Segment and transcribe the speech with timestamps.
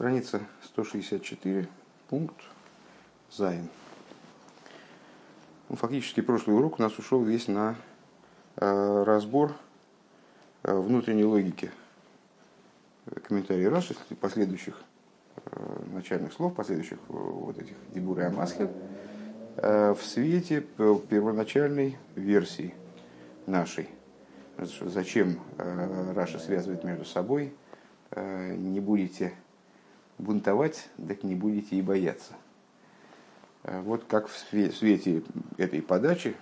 [0.00, 1.68] Страница 164,
[2.08, 2.36] пункт
[3.30, 3.68] Зайн.
[5.68, 7.76] Ну, фактически прошлый урок у нас ушел весь на
[8.56, 9.52] э, разбор
[10.62, 11.70] э, внутренней логики
[13.24, 14.82] комментария Раши, последующих
[15.44, 18.70] э, начальных слов, последующих э, вот этих דיבורי המתחיל,
[19.56, 22.72] э, в свете первоначальной версии
[23.44, 23.90] нашей.
[24.56, 27.52] Зачем э, Раши связывает между собой?
[28.12, 29.34] Э, не будете
[30.20, 32.34] бунтовать, так не будете и бояться.
[33.64, 35.22] Э, вот как в свете
[35.56, 36.36] этой подачи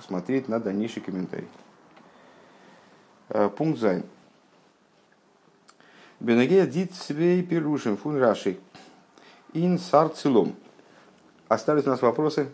[0.00, 1.48] смотреть на дальнейший комментарий.
[3.28, 4.04] Э, пункт Зайн.
[6.20, 8.58] Бенегея дит свей пирушим фун раши.
[9.52, 10.54] Ин сар целом.
[11.48, 12.48] Остались у нас вопросы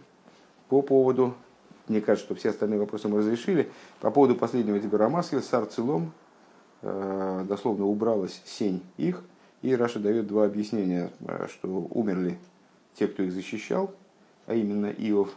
[0.68, 1.34] по поводу,
[1.88, 3.70] мне кажется, что все остальные вопросы мы разрешили,
[4.00, 6.12] по поводу последнего דיבור המתחיל, סר צלם,
[6.80, 9.22] э, дословно убралась сень их–
[9.66, 12.38] и Раши дает два объяснения, э, что умерли
[12.94, 13.92] те, кто их защищал,
[14.46, 15.34] а именно Иов,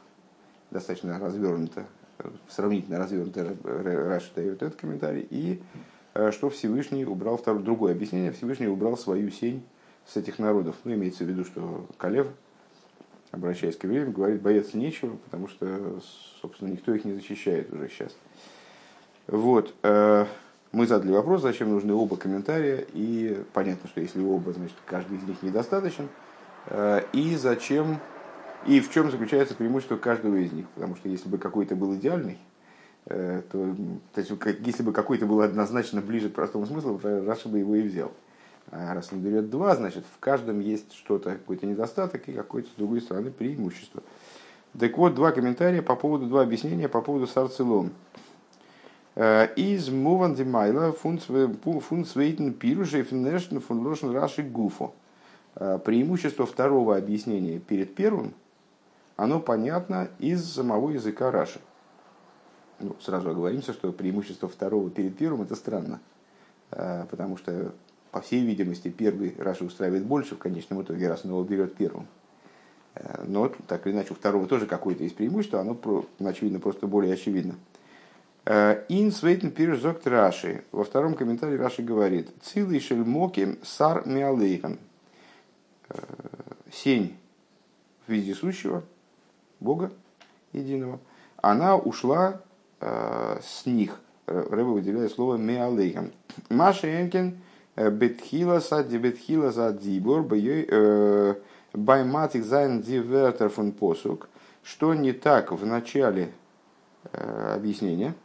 [0.69, 1.87] достаточно развернуто,
[2.47, 5.59] сравнительно развернуто Раши дает этот комментарий, и
[6.13, 9.63] э, что Всевышний убрал, второе, другое объяснение, Всевышний убрал свою сень
[10.05, 10.75] с этих народов.
[10.83, 12.27] Ну, имеется в виду, что Калев,
[13.31, 15.99] обращаясь к евреям, говорит, бояться нечего, потому что,
[16.39, 18.15] собственно, никто их не защищает уже сейчас.
[19.25, 19.73] Вот.
[20.71, 25.23] Мы задали вопрос, зачем нужны оба комментария, и понятно, что если оба, значит, каждый из
[25.23, 26.09] них недостаточен,
[26.67, 27.99] э, и зачем,
[28.67, 32.37] и в чем заключается преимущество каждого из них, потому что если бы какой-то был идеальный,
[33.07, 33.75] э, то,
[34.13, 37.81] то есть, если бы какой-то был однозначно ближе к простому смыслу, Раша бы его и
[37.81, 38.11] взял.
[38.69, 42.73] А раз он берет два, значит, в каждом есть что-то, какой-то недостаток и какое-то, с
[42.73, 44.03] другой стороны, преимущество.
[44.79, 47.89] Так вот, два комментария по поводу, два объяснения по поводу сарцелом.
[49.21, 54.93] Э, из Муван Димайла фун свейтен пируша и финешн фун лошен раши гуфо.
[55.55, 58.33] Э, преимущество второго объяснения перед первым,
[59.17, 61.59] оно понятно из самого языка Раши.
[62.79, 65.99] Ну, сразу оговоримся, что преимущество второго перед первым это странно,
[66.71, 67.73] э, потому что,
[68.11, 72.07] по всей видимости, первый Раши устраивает больше, в конечном итоге раз он его берет первым.
[73.27, 75.77] Но так или иначе у второго тоже какое-то есть преимущество, оно,
[76.19, 77.55] очевидно, просто более очевидно.
[78.45, 80.63] Э, Ин свейтен пиржок Раши.
[80.71, 84.79] Во втором комментарии Раши говорит, Цилый шельмоки сар миалейхан.
[85.89, 85.97] Э,
[86.71, 87.17] сень
[88.07, 88.83] в виде сущего,
[89.59, 89.91] Бога
[90.53, 90.99] единого,
[91.37, 92.41] она ушла
[92.79, 93.99] э, с них.
[94.25, 96.11] Рэба выделяет слово миалейхан.
[96.49, 97.39] Маша Энкин
[97.75, 100.21] бетхила сади бетхила за дибор
[101.73, 104.29] בײַם מעתיק זײַן די ווערטער פון פסוק.
[104.63, 106.31] Что не так в начале
[107.11, 108.13] объяснения–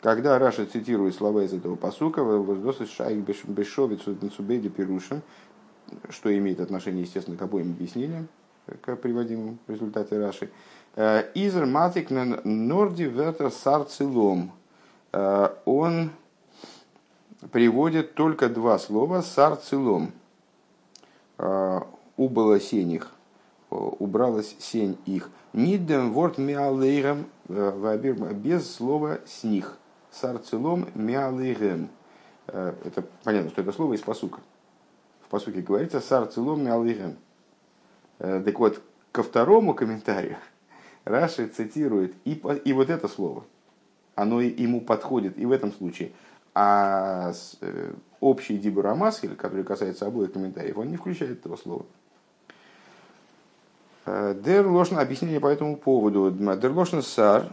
[0.00, 5.22] когда Раши цитирует слова из этого посука, וואָס דאָס איז שייך בשווה צו ביידע פירושים,
[6.10, 8.28] что имеет отношение, естественно, к обоим объяснениям,
[8.82, 10.50] к приводимым в результате Раши.
[10.94, 14.52] Э, איז ער מעתיק נאָר די ווערטער סר צלם.
[15.12, 16.10] Э, он
[17.50, 20.12] приводит только два слова סר צלם.
[21.38, 21.80] Э,
[22.16, 23.12] Убыло сень их,
[23.70, 25.30] убралась сень их.
[25.52, 29.78] Нидем ворд миалейрам без слова с них
[30.18, 31.88] сарцелом мялыгем.
[32.48, 34.40] Э, это понятно, что это слово из посука.
[35.22, 37.16] В посуке говорится сарцелом мялыгем.
[38.18, 40.36] Э, так вот, ко второму комментарию
[41.04, 43.44] Раши цитирует и, и вот это слово.
[44.14, 46.12] Оно ему подходит и в этом случае.
[46.54, 51.86] А э, общий דיבור המתחיל, который касается обоих комментариев, он не включает этого слова.
[54.06, 56.30] דער לשון объяснение по этому поводу.
[56.30, 57.52] דער לשון סר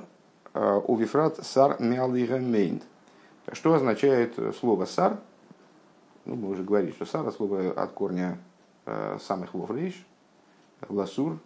[0.56, 2.84] ובפרט סר מיינט.
[3.52, 5.20] Что означает слово סר?
[6.26, 8.40] Ну, мы уже говорили, что סר слово от корня
[8.86, 10.06] э, самех вов рейш,
[10.90, 11.38] לסור,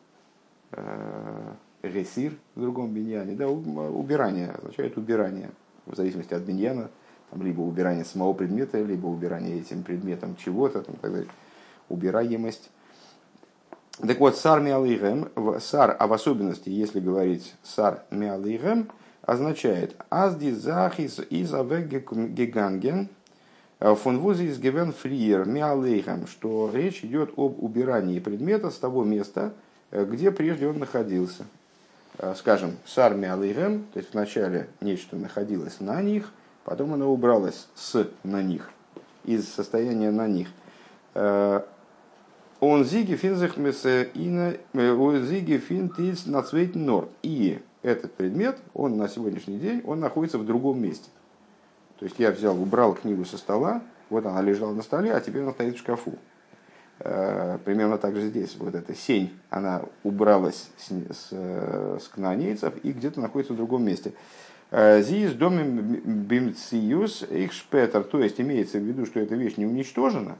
[0.72, 3.34] э, הסיר в другом биньяне.
[3.34, 5.50] Да, убирание означает убирание,
[5.86, 6.90] в зависимости от биньяна,
[7.32, 11.30] там, либо убирание самого предмета, либо убирание этим предметом чего-то, там, так далее.
[11.90, 12.70] убираемость.
[13.98, 15.30] Так вот, сар миалейгем,
[15.60, 18.90] сар, а в особенности, если говорить сар миалейгем,
[19.30, 23.10] означает «Азди захис из гиганген
[23.80, 29.54] фон вузи из гевен фриер миалейхам», что речь идет об убирании предмета с того места,
[29.92, 31.46] где прежде он находился.
[32.38, 36.32] Скажем, сар миалейхам, то есть вначале нечто находилось на них,
[36.64, 38.72] потом оно убралось с на них,
[39.26, 40.48] из состояния на них.
[41.14, 47.10] Он зиги финзах ина зиги фин тиц нацвейт норд.
[47.22, 51.10] И этот предмет, он на сегодняшний день, он находится в другом месте.
[51.98, 55.44] То есть я взял, убрал книгу со стола, вот она лежала на столе, а теперь
[55.44, 56.14] она стоит в шкафу.
[56.98, 58.58] Примерно так же здесь.
[58.58, 64.14] Вот эта сень, она убралась с, с, с кнаанейцев и где-то находится в другом месте.
[64.72, 65.80] Зиз домим
[66.26, 70.38] бимциюс их шпетер, то есть имеется в виду, что эта вещь не уничтожена,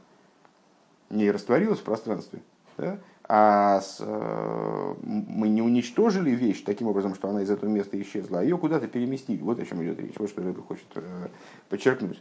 [1.08, 2.40] не растворилась в пространстве,
[2.76, 2.98] да?
[3.32, 8.40] А с, э, мы не уничтожили вещь таким образом, что она из этого места исчезла,
[8.40, 9.40] а ее куда-то переместили.
[9.40, 11.28] Вот о чем идет речь, вот что Рэбби хочет э,
[11.68, 12.20] подчеркнуть.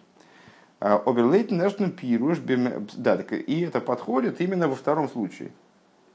[0.80, 2.38] А, Оберлейтен Нэшн Пируш,
[2.96, 5.50] да, так и это подходит именно во втором случае.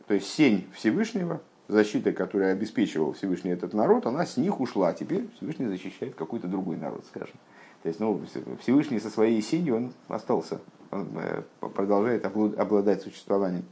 [0.06, 4.92] То есть сень Всевышнего, защита, которая обеспечивал Всевышний этот народ, она с них ушла.
[4.92, 7.34] Теперь Всевышний защищает какой-то другой народ, скажем.
[7.82, 8.22] То есть, ну,
[8.60, 10.60] Всевышний со своей сенью он остался,
[10.92, 13.64] он э, продолжает обладать существованием.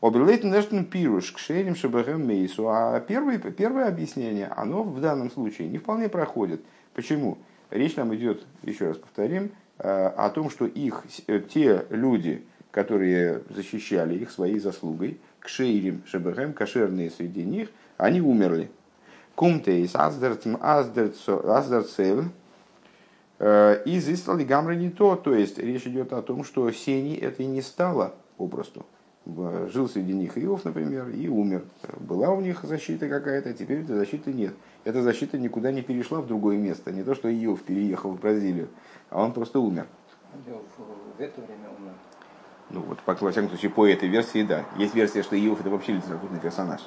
[0.00, 2.68] Оберлейтен Пируш к Шерим Шабахэм Мейсу.
[2.68, 6.60] А первое, первое объяснение, оно в данном случае не вполне проходит.
[6.94, 7.38] Почему?
[7.70, 13.42] Речь нам идет, еще раз повторим, э, о том, что их, э, те люди, которые
[13.50, 18.70] защищали их своей заслугой, к Шейрим Шабахэм, кошерные среди них, они умерли.
[19.34, 20.60] Кумтейс Аздерцевен
[23.40, 25.16] э, из Истали Гамры не то.
[25.16, 28.86] То есть речь идет о том, что Сени это и не стало попросту
[29.70, 31.64] жил среди них Иов, например, и умер.
[32.00, 34.54] Была у них защита какая-то, теперь этой защиты нет.
[34.84, 36.92] Эта защита никуда не перешла в другое место.
[36.92, 38.68] Не то, что Иов переехал в Бразилию,
[39.10, 39.86] а он просто умер.
[40.46, 41.92] В это время умер.
[42.70, 44.64] Ну вот, по, во всяком случае, по этой версии, да.
[44.76, 46.80] Есть версия, что Иов это вообще литературный персонаж.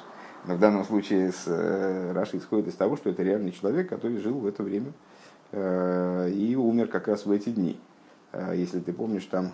[0.44, 4.18] Но в данном случае с э, Раши исходит из того, что это реальный человек, который
[4.18, 4.92] жил в это время
[5.52, 7.78] э, и умер как раз в эти дни.
[8.32, 9.52] Э, если ты помнишь, там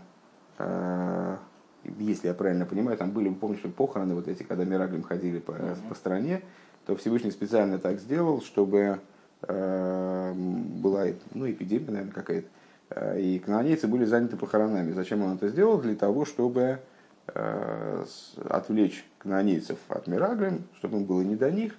[0.58, 1.36] э,
[1.84, 5.54] если я правильно понимаю, там были, помнишь, похороны вот эти, когда Мираглим ходили по,
[5.88, 6.42] по стране,
[6.86, 9.00] то Всевышний специально так сделал, чтобы
[9.42, 12.48] э, была ну, эпидемия, наверное, какая-то,
[12.90, 14.92] э, и канонейцы были заняты похоронами.
[14.92, 15.78] Зачем он это сделал?
[15.80, 16.78] Для того, чтобы
[17.26, 18.04] э,
[18.48, 21.74] отвлечь канонейцев от Мираглим, чтобы им было не до них,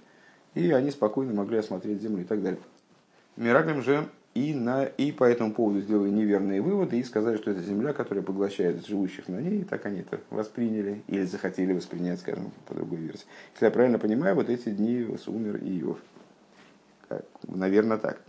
[0.54, 2.60] и они спокойно могли осмотреть землю и так далее.
[3.36, 4.06] Мираглим же
[4.40, 8.24] и, на, и по этому поводу сделали неверные выводы и сказали, что это земля, которая
[8.24, 13.00] поглощает живущих на ней, и так они это восприняли или захотели воспринять, скажем, по другой
[13.00, 13.26] версии.
[13.54, 15.98] Если я правильно понимаю, вот эти дни умер Иов.
[17.10, 18.22] Как, наверное, так.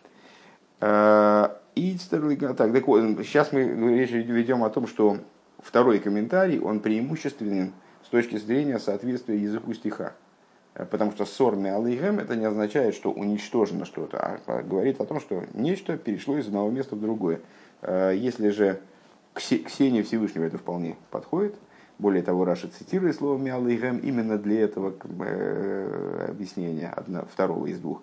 [0.81, 5.19] А, и так, так сейчас мы речь ведем о том, что
[5.62, 7.73] второй комментарий, он преимущественен
[8.05, 10.15] с точки зрения соответствия языку стиха.
[10.75, 15.21] Э, потому что ссор миалейгем это не означает, что уничтожено что-то, а говорит о том,
[15.21, 17.41] что нечто перешло из одного места в другое.
[17.83, 18.81] Э, если же
[19.35, 21.55] Ксения Всевышнего это вполне подходит,
[21.99, 28.03] более того, Раша цитирует слово миалейгем именно для этого э, объяснения одно, второго из двух.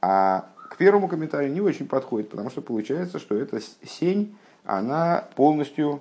[0.00, 6.00] А к первому комментарию не очень подходит, потому что получается, что эта сень, она полностью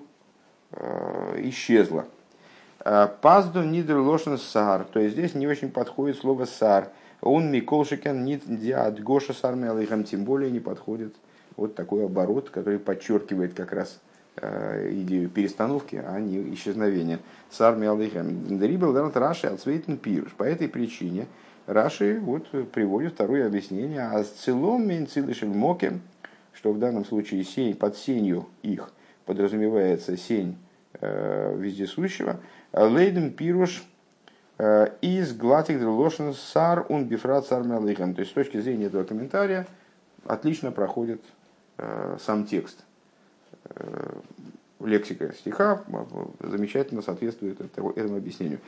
[1.37, 2.05] исчезла.
[2.83, 4.85] Э, Пазду нидер лошен сар.
[4.85, 6.89] То есть здесь не очень подходит слово сар.
[7.21, 9.55] Он миколшикен нит диад гоша сар.
[10.03, 11.15] Тем более не подходит
[11.55, 13.99] вот такой оборот, который подчеркивает как раз
[14.37, 17.19] э, идею перестановки, а не исчезновения.
[17.49, 18.57] Сар мелыхам.
[18.57, 20.31] Дрибл дарат раши отсвейтен пирш.
[20.33, 21.27] По этой причине
[21.67, 24.01] Раши вот приводит второе объяснение.
[24.01, 25.99] А с целом менцилышем моке,
[26.53, 28.91] что в данном случае сень, под сенью их
[29.25, 30.57] подразумевается сень
[30.99, 32.39] э, вездесущего,
[32.73, 33.83] Лейден пируш
[34.57, 37.63] э, из глатик лошен сар он бифрат сар.
[37.63, 39.67] То есть с точки зрения этого комментария
[40.25, 41.21] отлично проходит
[41.77, 42.83] э, сам текст.
[43.75, 44.13] Э,
[44.79, 45.83] лексика стиха
[46.39, 48.59] замечательно соответствует этому, объяснению.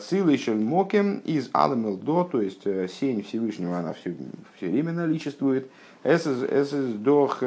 [0.00, 4.16] Цилы мокем из аламел до, то есть сень Всевышнего, она все,
[4.56, 5.70] все время наличествует.
[6.02, 7.44] Эсэс дох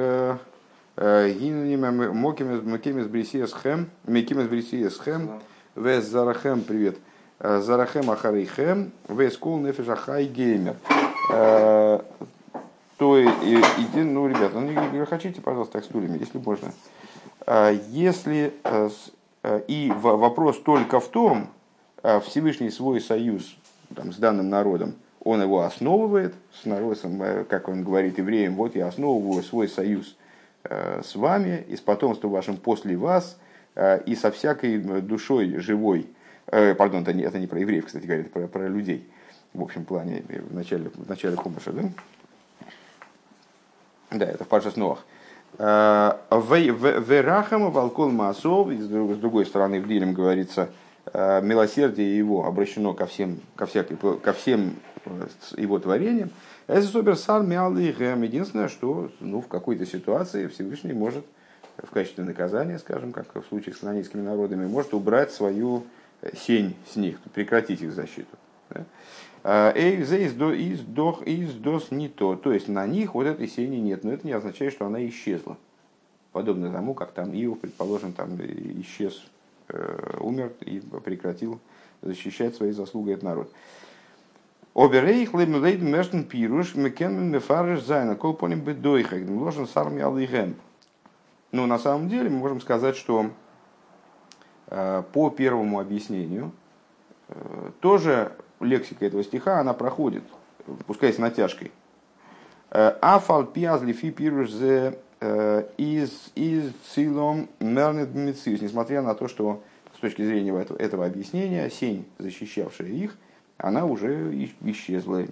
[0.96, 5.42] гинним мокем из брисиес хэм, меким из брисиес хэм,
[5.76, 6.96] Вес Зарахем, привет.
[7.40, 10.78] Э, Зарахем Ахарейхем, Вес Кул Нефеш Ахай Геймер.
[11.34, 12.00] Э,
[12.98, 16.72] то иди, ну, ребята, ну, не хотите, пожалуйста, так стульями, если можно.
[17.46, 18.54] Э, если
[19.68, 21.50] и вопрос только в том,
[22.24, 23.58] Всевышний свой союз
[23.94, 28.88] там, с данным народом, он его основывает с народом, как он говорит евреям, вот я
[28.88, 30.16] основываю свой союз
[30.64, 33.38] с вами и с потомством вашим после вас–
[34.06, 36.08] и со всякой душой живой,
[36.48, 39.08] э, пардон, это не, это не про евреев, кстати говоря, это про, про людей,
[39.54, 41.84] в общем плане, в начале, в начале Хумаша, да?
[44.12, 45.04] Да, это в Паша Снох.
[45.58, 50.70] Э, Верахама Валкол Маасов, с другой стороны, в Дилем говорится,
[51.14, 54.76] милосердие его обращено ко всем, ко, всякой, ко всем
[55.56, 56.32] его творениям.
[56.68, 56.82] Это
[58.24, 61.26] Единственное, что ну, в какой-то ситуации Всевышний может
[61.78, 65.84] в качестве наказания, скажем, как в случае с канонийскими народами, может убрать свою
[66.34, 68.38] сень с них, прекратить их защиту.
[69.44, 72.36] Эй, из дох из дос не то.
[72.36, 75.58] То есть на них вот этой сени нет, но это не означает, что она исчезла.
[76.32, 78.36] Подобно тому, как там Иов, предположим, там
[78.82, 79.24] исчез,
[79.70, 81.60] э, умер и прекратил
[82.02, 83.52] защищать своей заслугой этот народ.
[84.74, 90.56] Оберейх леймлейд пируш мекен мефариш зайна колпоним бедойхак ложен сарми алыгэм.
[91.56, 93.32] Ну, на самом деле, мы можем сказать, что
[94.68, 96.52] э, по первому объяснению
[97.30, 100.24] э, тоже лексика этого стиха, она проходит,
[100.86, 101.72] пускай с натяжкой.
[102.72, 105.00] Э, Афал пиазли фи пируш зе
[105.78, 109.64] из из цилом мернет несмотря на то, что
[109.96, 113.16] с точки зрения этого, этого объяснения, сень, защищавшая их,
[113.58, 115.24] она уже исчезла,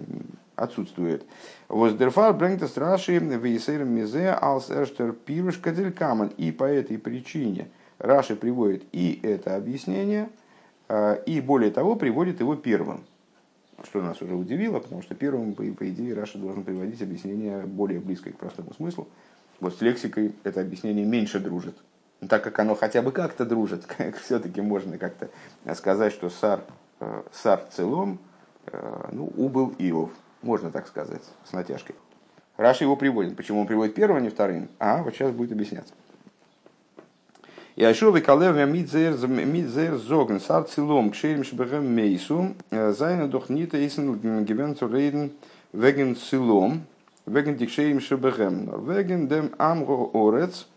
[0.56, 1.24] отсутствует.
[1.68, 5.58] Воздерфар брэнгта страши вейсер мизе алс эрштер пируш
[5.96, 6.28] каман.
[6.36, 7.68] И по этой причине
[7.98, 10.28] Раши приводит и это объяснение,
[10.88, 13.04] а, и более того, приводит его первым.
[13.82, 18.32] Что нас уже удивило, потому что первым, по, идее, Раши должен приводить объяснение более близкое
[18.32, 19.08] к простому смыслу.
[19.60, 21.76] Вот с лексикой это объяснение меньше дружит.
[22.28, 23.86] Так как оно хотя бы как-то дружит,
[24.22, 25.28] все-таки можно как-то
[25.74, 26.60] сказать, что сар
[27.00, 28.18] Э, сар целом,
[28.66, 30.10] э, ну, убыл Иов,
[30.44, 31.96] можно так сказать, с натяжкой.
[32.56, 33.36] Раша его приводит.
[33.36, 34.68] Почему он приводит первым, а не вторым?
[34.78, 35.92] А, вот сейчас будет объясняться.
[37.74, 45.32] Яшовый калев мидзер зоген сар кшерим шбегем мейсу э, зайна дохнита исен гивенцу рейден
[45.72, 46.86] веген целом
[47.26, 50.68] веген дикшерим шбегем веген дем амго орец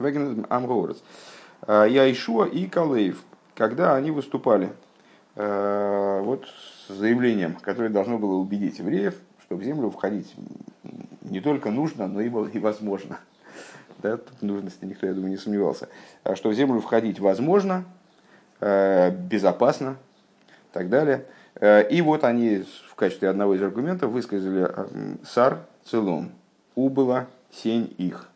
[0.00, 0.96] веген дем амго орец.
[1.68, 3.22] Яишуа и Калеев,
[3.54, 4.72] когда они выступали
[5.34, 6.44] Э, вот
[6.94, 10.34] заявлением, которое должно было убедить евреев, что в землю входить
[11.22, 13.18] не только нужно, но и, и возможно.
[13.98, 15.88] Да, тут нужности никто, я думаю, не сомневался.
[16.24, 17.84] А что в землю входить возможно,
[18.60, 19.96] э, безопасно
[20.48, 21.26] и так далее.
[21.60, 24.68] Э, и вот они в качестве одного из аргументов высказали
[25.24, 26.32] сар целом,
[26.74, 28.28] убыла сень их.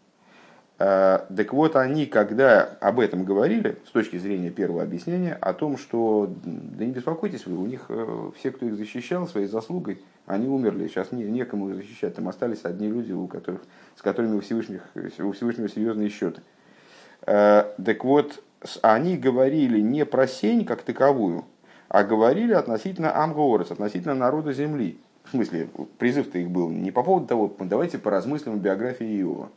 [0.78, 5.78] Э, так вот, они, когда об этом говорили, с точки зрения первого объяснения, о том,
[5.78, 10.48] что, да не беспокойтесь вы, у них э, все, кто их защищал своей заслугой, они
[10.48, 13.62] умерли, сейчас не, некому их защищать, там остались одни люди, у которых,
[13.96, 14.82] с которыми у, Всевышних,
[15.18, 16.42] у Всевышнего серьезные счеты.
[17.22, 18.42] Э, так вот,
[18.82, 21.46] они говорили не про сень как таковую,
[21.88, 24.98] а говорили относительно Амгорец, относительно народа земли.
[25.24, 25.68] В смысле,
[25.98, 29.48] призыв-то их был не по поводу того, давайте поразмыслим о биографии Иова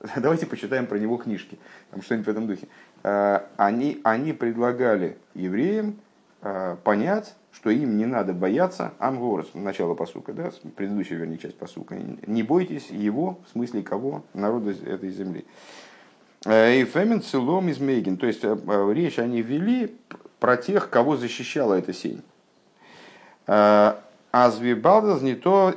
[0.16, 1.58] давайте почитаем про него книжки,
[1.90, 2.68] там что-нибудь в этом духе.
[3.02, 5.96] А, они, они предлагали евреям
[6.42, 11.96] а, понять, что им не надо бояться Амгорос, начало посука, да, предыдущая, вернее, часть посука.
[12.26, 15.44] Не бойтесь его, в смысле кого, народа этой земли.
[16.46, 19.96] А, и фемен целом из Мейгин, то есть речь они вели
[20.38, 22.22] про тех, кого защищала эта сень.
[24.32, 25.74] Азвибалдас не то,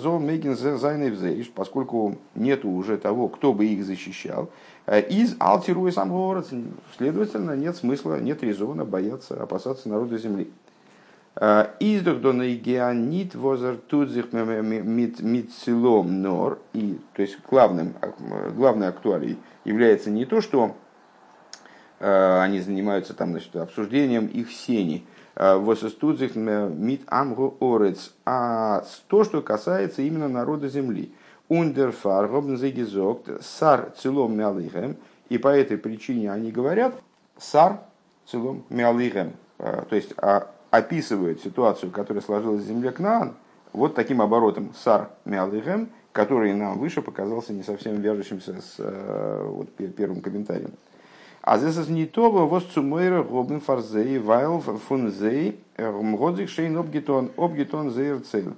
[0.00, 4.50] зол мейгин зайневзейш, поскольку нету уже того, кто бы их защищал.
[4.86, 6.48] Э, из алтируя сам город,
[6.96, 10.50] следовательно, нет смысла, нет резона бояться, опасаться народа земли.
[11.36, 16.58] Э, Издух до наигианит возер тудзих митцилом нор.
[16.72, 17.92] И, то есть главным,
[18.56, 20.74] главной актуалией является не то, что
[22.00, 25.04] э, они занимаются там, значит, обсуждением их сени,
[25.38, 28.12] Восостудзих мит амгу орец.
[28.26, 31.12] А то, что касается именно народа земли.
[31.48, 34.96] Ундерфар гобнзегизокт сар целом мялихем.
[35.28, 36.94] И по этой причине они говорят
[37.38, 37.80] сар
[38.26, 39.34] целом мялихем.
[39.58, 43.34] То есть а, описывают ситуацию, которая сложилась в земле Кнаан,
[43.72, 48.74] вот таким оборотом сар мялихем, который нам выше показался не совсем вяжущимся с
[49.44, 50.72] вот, первым комментарием.
[51.42, 57.30] А здесь не то, was zu meiner Robben Farsei, weil von Sei Годзик Шейн Обгитон,
[57.36, 58.54] Обгитон Зейрцель.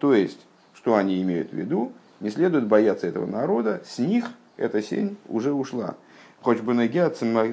[0.00, 0.40] То есть,
[0.74, 5.52] что они имеют в виду, не следует бояться этого народа, с них эта сень уже
[5.52, 5.94] ушла.
[6.42, 6.74] Хоть бы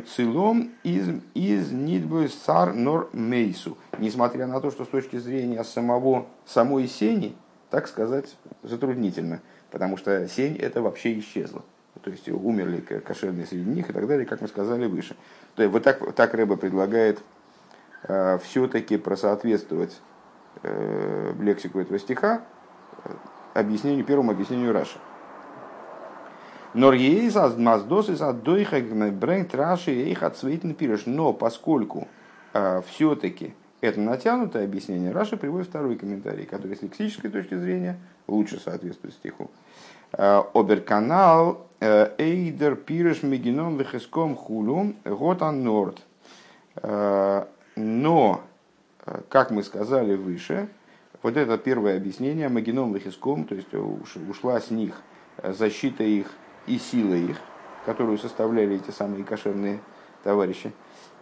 [0.07, 3.77] целом из, из нидбы сар нор мейсу.
[3.99, 7.35] Несмотря на то, что с точки зрения самого, самой сени,
[7.69, 9.41] так сказать, затруднительно.
[9.71, 11.63] Потому что сень это вообще исчезла
[12.01, 15.15] то есть умерли кошерные среди них и так далее, как мы сказали выше.
[15.55, 17.21] То есть вот так, так Рэба предлагает
[18.03, 19.99] э, все-таки просоответствовать
[20.63, 22.41] э, лексику этого стиха
[23.03, 23.09] э,
[23.53, 24.99] объяснению, первому объяснению Раши.
[26.73, 26.91] Но
[31.31, 32.07] поскольку
[32.53, 37.97] э, все-таки это натянутое объяснение, Раша приводит второй комментарий, который с лексической точки зрения
[38.27, 39.49] лучше соответствует стиху.
[40.11, 46.01] Оберканал Эйдер Пиреш Мегином Вехеском Хулу Готан Норд.
[47.75, 48.41] Но,
[49.29, 50.69] как мы сказали выше,
[51.21, 53.73] вот это первое объяснение Магином Вехиском, то есть
[54.29, 55.01] ушла с них
[55.43, 56.31] защита их
[56.67, 57.37] и сила их,
[57.85, 59.79] которую составляли эти самые кошерные
[60.25, 60.73] товарищи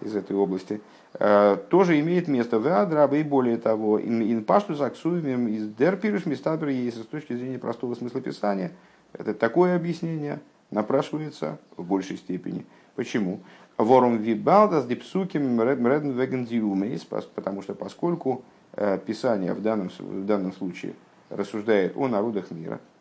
[0.02, 0.82] из этой области,
[1.20, 6.98] э, тоже имеет место в Адраба и более того, инпашту заксуемым из дерпирыш мистабер есть
[6.98, 8.72] с точки зрения простого смысла писания.
[9.12, 10.40] Это такое объяснение
[10.72, 12.66] напрашивается в большей степени.
[12.96, 13.42] Почему?
[13.78, 17.06] Ворум вибалдас дипсуким редн вегендиумейс,
[17.36, 18.44] потому что поскольку
[18.74, 20.94] э, Писание в данном, в данном случае
[21.30, 22.80] рассуждает о народах мира–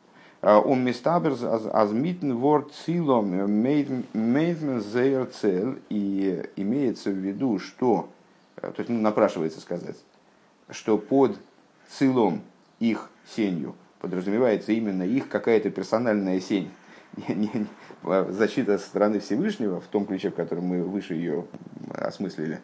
[0.42, 5.80] Ум мистаберс азмитн ворд цилом мейдмен зейр цель.
[5.88, 8.08] И имеется в виду, что,
[8.56, 9.96] то есть ну, напрашивается сказать,
[10.70, 11.38] что под
[11.88, 12.40] цилом
[12.80, 16.72] их сенью подразумевается именно их какая-то персональная сень.
[18.02, 21.46] Защита со стороны Всевышнего, в том ключе, в котором мы выше ее
[21.94, 22.60] осмыслили,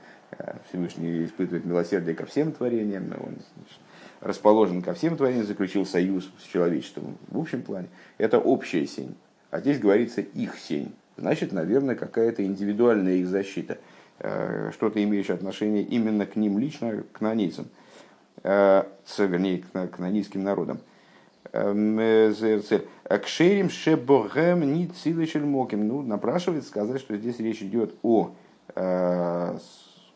[0.69, 3.37] Всевышний испытывает милосердие ко всем творениям, он
[4.21, 9.15] расположен ко всем творениям, заключил союз с человечеством в общем плане, это общая сень.
[9.51, 10.93] А здесь говорится их сень.
[11.17, 13.79] Значит, наверное, какая-то индивидуальная их защита,
[14.21, 17.67] э, что-то имеющее отношение именно к ним лично, к нанийцам,
[18.43, 18.85] э,
[19.19, 20.81] вернее, к нанийским народам.
[21.53, 21.73] Э,
[23.09, 24.87] к шерим шебогем ни
[25.45, 25.89] моким.
[25.89, 28.35] Ну, напрашивается сказать, что здесь речь идет о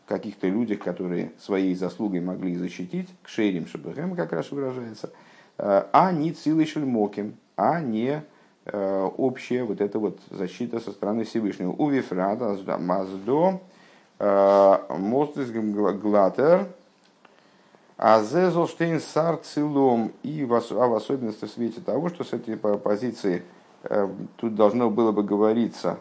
[0.05, 5.11] каких-то людях, которые своей заслугой могли защитить, к шейрим шабахем, как раз выражается,
[5.57, 8.23] э, а не цилый шельмоким, а не
[8.65, 11.71] э, общая вот эта вот защита со стороны Всевышнего.
[11.71, 13.61] У Вифрада Маздо
[14.19, 16.67] э, Мостис Глатер
[17.97, 23.43] Азезолштейн Сар Цилом и в, а в особенности в свете того, что с этой позиции
[24.37, 25.99] тут должно было бы говориться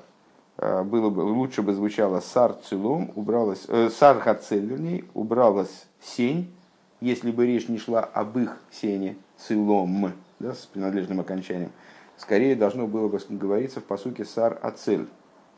[0.85, 6.53] было бы, лучше бы звучало сар целом, убралась, э, сар хацель, вернее, убралась сень,
[7.01, 11.73] если бы речь не шла об их сене целом, да, с принадлежным окончанием.
[12.17, 15.07] Скорее должно было бы говориться в посуке сар ацель,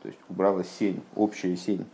[0.01, 1.85] то есть убралась сень, общая сень,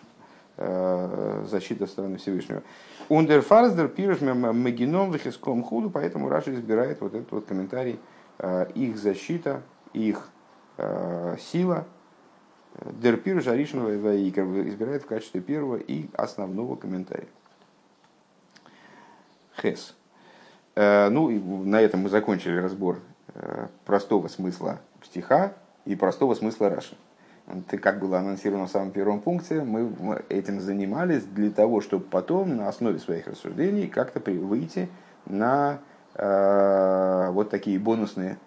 [0.57, 2.63] э, защита стороны Всевышнего.
[3.09, 7.99] Ундерфарздер пирш магином вехиском худу, поэтому Раша избирает вот этот вот комментарий,
[8.39, 9.61] э, их защита,
[9.93, 10.29] их
[10.77, 11.85] э, сила,
[12.79, 17.27] Дерпир Жаришинова Ваикер избирает в качестве первого и основного комментария.
[19.61, 19.95] Хес.
[20.75, 22.99] Э, ну, и на этом мы закончили разбор
[23.35, 25.53] э, простого смысла стиха
[25.85, 26.95] и простого смысла Раши.
[27.67, 32.55] Ты как было анонсировано в самом первом пункте, мы этим занимались для того, чтобы потом
[32.55, 34.87] на основе своих рассуждений как-то выйти
[35.25, 35.79] на
[36.15, 38.37] э, вот такие бонусные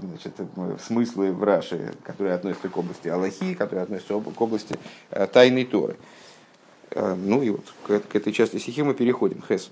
[0.00, 0.34] значит,
[0.80, 4.78] смыслы в Раши, которые относятся к области Аллахи, которые относятся к области
[5.10, 5.96] э, тайной Торы.
[6.90, 9.42] Э, ну и вот к, этой части стихи мы переходим.
[9.46, 9.70] Хес.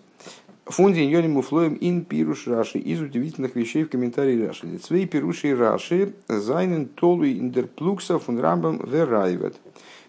[0.66, 4.79] Фунди иньоним муфлоем ин пируш Раши из удивительных вещей в комментарии Раши.
[4.79, 9.57] Цвей пируши Раши зайнен толуй индерплукса фун рамбам верайвет.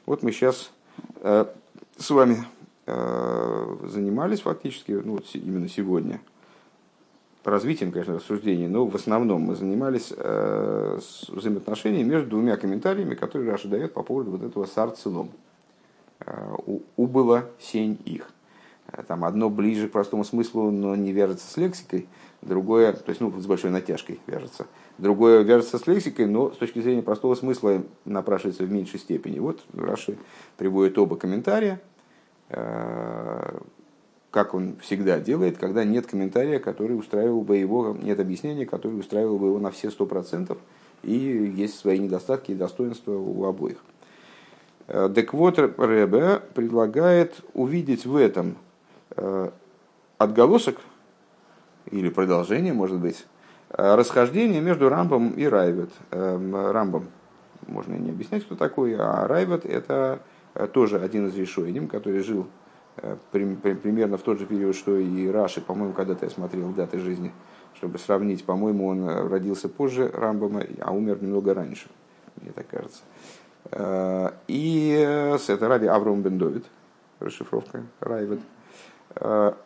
[0.07, 0.71] Вот мы сейчас
[1.21, 1.45] э,
[1.97, 2.43] с вами
[2.87, 6.21] э, занимались фактически, ну вот именно сегодня,
[7.47, 13.67] развитием, конечно, рассуждений, но в основном мы занимались э, взаимоотношениями между двумя комментариями, которые Раша
[13.67, 15.31] дает по поводу вот этого сарцелом.
[16.25, 16.55] Э,
[16.95, 18.29] убыло сень их.
[18.91, 22.07] Э, там одно ближе к простому смыслу, но не вяжется с лексикой,
[22.41, 24.67] другое, то есть ну, с большой натяжкой вяжется.
[24.97, 29.39] Другое вяжется с лексикой, но с точки зрения простого смысла напрашивается в меньшей степени.
[29.39, 30.17] Вот Раши
[30.57, 31.79] приводит оба комментария,
[34.37, 39.39] как он всегда делает, когда нет комментария, который устраивал бы его, нет объяснения, которое устраивало
[39.39, 40.59] бы его на все сто процентов,
[41.01, 43.77] и есть свои недостатки и достоинства у обоих.
[44.85, 48.57] Э, так вот, Ребе предлагает увидеть в этом
[49.15, 49.49] э,
[50.19, 50.77] отголосок,
[51.89, 53.25] или продолжение, может быть,
[53.71, 55.89] э, расхождение между Рамбом и Райвет.
[56.11, 57.07] Рамбом
[57.65, 60.19] можно не объяснять, кто такой, а Райвет это
[60.73, 62.45] тоже один из решений, который жил
[63.31, 67.31] примерно в тот же период, что и Раши, по-моему, когда-то я смотрел даты жизни,
[67.75, 71.87] чтобы сравнить, по-моему, он э, родился позже Рамбама, а умер немного раньше,
[72.41, 73.01] мне так кажется.
[73.71, 74.89] Э, и
[75.47, 76.65] это Раби Авром Бендовит,
[77.19, 78.39] расшифровка Райвет.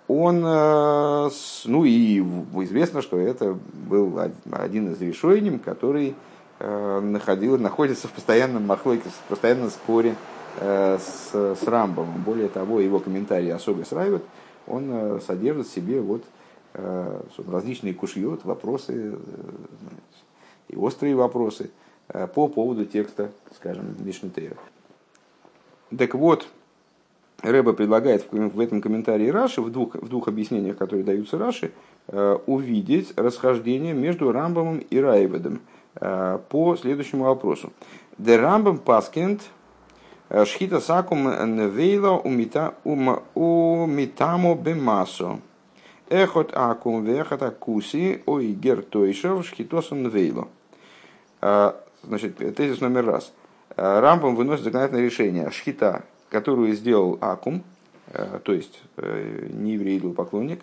[0.08, 2.20] Он, ну и
[2.63, 4.17] известно, что это был
[4.50, 6.15] один из решений, который
[6.60, 12.23] находил, находится в постоянном махлоке, в постоянном споре Э, с, с Рамбом.
[12.25, 14.23] Более того, его комментарий особый сравнивает,
[14.67, 16.23] он э, содержит в себе вот
[16.73, 19.17] э, различные кушьет, вопросы
[20.67, 21.71] и острые вопросы
[22.07, 24.57] по поводу текста, скажем, Мишнитейра.
[25.97, 26.47] Так вот,
[27.41, 31.71] Рэба предлагает в этом комментарии Раши, в двух, в двух объяснениях, которые даются Раши,
[32.45, 35.61] увидеть расхождение между Рамбамом и Раеведом
[35.93, 37.71] по следующему вопросу.
[38.17, 39.41] Де Рамбам паскент
[40.46, 41.24] шхита сакум
[41.58, 42.17] невейла
[43.34, 45.39] умитамо бемасо.
[46.10, 50.48] Эхот акум вехот акуси ой гертойшев шхитосом невейло.
[52.04, 53.34] Значит, тезис номер раз.
[53.76, 55.52] Рамбам выносит законодательное решение.
[55.52, 57.63] Шхита, которую сделал Акум,
[58.44, 60.62] то есть не еврей поклонник,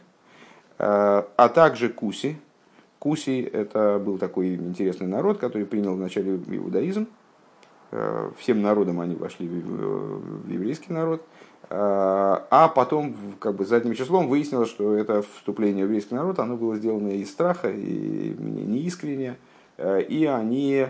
[0.78, 2.38] а также Куси.
[2.98, 7.17] Куси это был такой интересный народ, который принял вначале иудаизм, Э,
[8.38, 11.22] всем народам они вошли в еврейский народ,
[11.62, 16.56] э, а потом как бы задним числом выяснилось, что это вступление в еврейский народ, оно
[16.56, 19.36] было сделано из страха и неискренне,
[19.76, 20.86] э, и они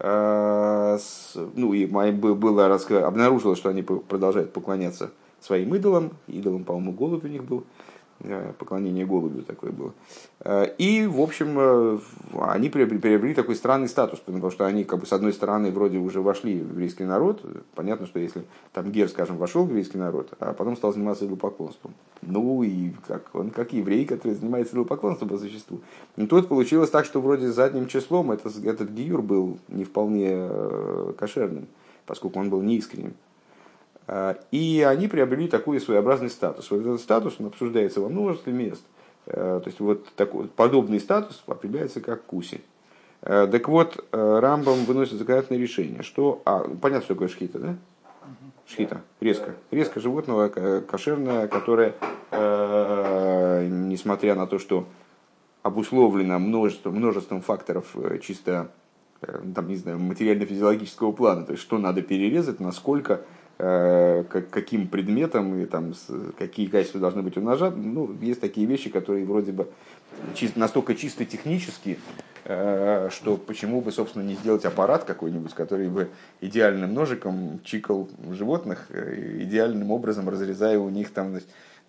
[0.00, 7.42] ну и было обнаружилось, что они продолжают поклоняться своим идолам, идолам, по-моему, голубь у них
[7.42, 7.87] был, Э,
[8.58, 9.92] поклонение голубю такое было.
[10.40, 11.98] Э, и, в общем, э,
[12.40, 16.20] они приобрели, такой странный статус, потому что они, как бы, с одной стороны, вроде уже
[16.20, 17.42] вошли в еврейский народ.
[17.74, 21.94] Понятно, что если там Гер, скажем, вошел в еврейский народ, а потом стал заниматься идолопоклонством.
[22.22, 25.80] Ну и как он, как еврей, который занимается идолопоклонством по существу.
[26.16, 30.48] И тут получилось так, что вроде задним числом этот, этот гиюр был не вполне
[31.16, 31.68] кошерным,
[32.04, 33.14] поскольку он был неискренним.
[34.08, 36.70] А, и они приобрели такой своеобразный статус.
[36.70, 38.82] Вот этот статус он обсуждается во множестве мест.
[39.26, 42.62] А, то есть вот такой, подобный статус определяется как куси.
[43.20, 46.40] А, так вот, Рамбам выносит законодательное решение, что...
[46.46, 47.76] А, понятно, что такое шхита, да?
[48.66, 49.54] Шхита, резко.
[49.70, 50.48] Резко животного,
[50.80, 51.94] кошерное, которое,
[53.66, 54.86] несмотря на то, что
[55.62, 58.70] обусловлено множеством, множеством факторов э, чисто
[59.22, 63.22] э, там, не знаю, материально-физиологического плана, то есть что надо перерезать, насколько, Э,
[63.58, 65.92] каким предметом и там,
[66.38, 67.76] какие качества должны быть умножаты.
[67.76, 69.68] Ну, есть такие вещи, которые вроде бы
[70.34, 71.98] чисто, настолько чисто технические,
[72.44, 76.08] э, что почему бы, собственно, не сделать аппарат какой-нибудь, который бы
[76.40, 81.36] идеальным ножиком чикал животных, э, идеальным образом разрезая у них там...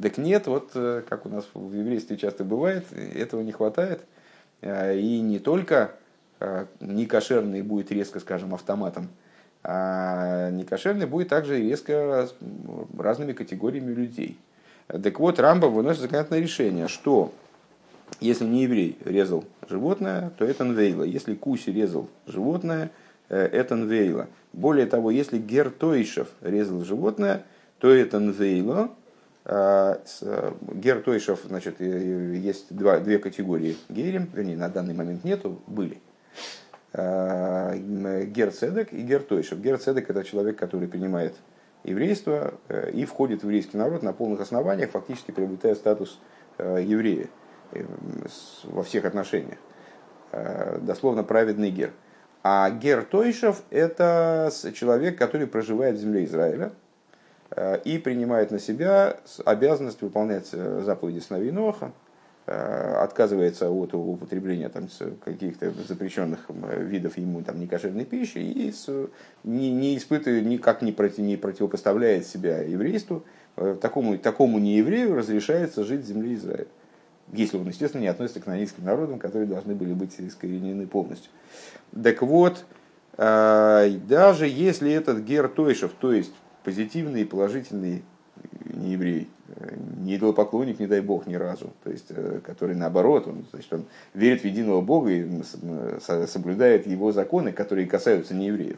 [0.01, 4.01] Так нет, вот как у нас в еврействе часто бывает, этого не хватает.
[4.63, 5.91] И не только
[6.79, 9.09] некошерный будет резко, скажем, автоматом
[9.63, 12.29] а некошерный будет также резко
[12.97, 14.37] разными категориями людей.
[14.87, 17.31] Так вот, Рамба выносит законодательное решение, что
[18.19, 21.03] если не еврей резал животное, то это нвейла.
[21.03, 22.91] Если куси резал животное,
[23.29, 24.27] э, это нвейла.
[24.51, 27.43] Более того, если гертойшев резал животное,
[27.79, 28.91] то это нвейла.
[29.45, 29.99] А,
[30.73, 35.99] гертойшев, значит, есть два, две категории герем, вернее, на данный момент нету, были.
[36.91, 37.77] Э,
[38.25, 39.59] Герцедек и Гертойшев.
[39.59, 41.35] Герцедек это человек, который принимает
[41.83, 46.19] еврейство э, и входит в еврейский народ на полных основаниях, фактически приобретая статус
[46.57, 47.27] э, еврея
[48.63, 49.59] во всех отношениях.
[50.81, 51.91] Дословно праведный гер.
[52.41, 56.71] А гер Тойшев– это человек, который проживает в земле Израиля
[57.85, 61.91] и принимает на себя обязанность выполнять заповеди сыновей Ноха,
[62.49, 64.87] отказывается от употребления там,
[65.23, 68.73] каких-то запрещенных видов ему там, некошерной пищи и
[69.43, 73.23] не, не испытывает, никак не, против, не противопоставляет себя еврейству,
[73.55, 76.67] э, такому, такому нееврею разрешается жить в земле Израиля.
[77.31, 81.31] Если он, естественно, не относится к нанийским народам, которые должны были быть искоренены полностью.
[82.03, 82.65] Так вот,
[83.17, 86.33] э, даже если этот гер Тойшев, то есть
[86.63, 87.25] позитивный и
[88.69, 89.29] положительный нееврей,
[89.97, 91.71] не идолопоклонник, не дай бог, ни разу.
[91.83, 95.27] То есть, э, который наоборот, он, значит, он верит в единого Бога и
[96.27, 98.77] соблюдает его законы, которые касаются неевреев.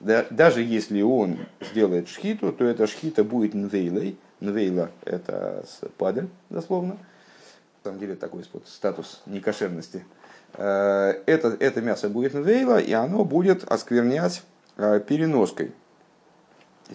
[0.00, 4.16] Да, даже если он сделает шхиту, то эта шхита будет нвейлой.
[4.40, 5.64] Нвейла– это
[5.98, 6.96] падаль, дословно.
[7.82, 10.04] На самом деле такой статус некошерности.
[10.54, 14.42] Э, это, это мясо будет нвейла, и оно будет осквернять
[14.78, 15.72] э, переноской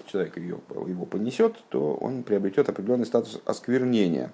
[0.06, 4.32] человек ее, его понесет, то он приобретет определенный статус осквернения.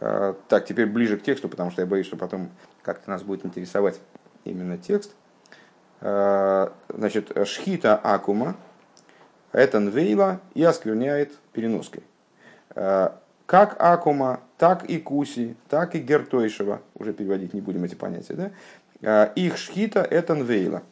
[0.00, 2.50] А, так, теперь ближе к тексту, потому что я боюсь, что потом
[2.82, 4.00] как-то нас будет интересовать
[4.44, 5.14] именно текст.
[6.00, 8.56] А, значит, шхита акума,
[9.52, 12.02] это нвейла и оскверняет переноской.
[12.70, 18.52] А, как акума, так и куси, так и гертойшева, уже переводить не будем эти понятия,
[19.02, 19.24] да?
[19.34, 20.82] их шхита это нвейла.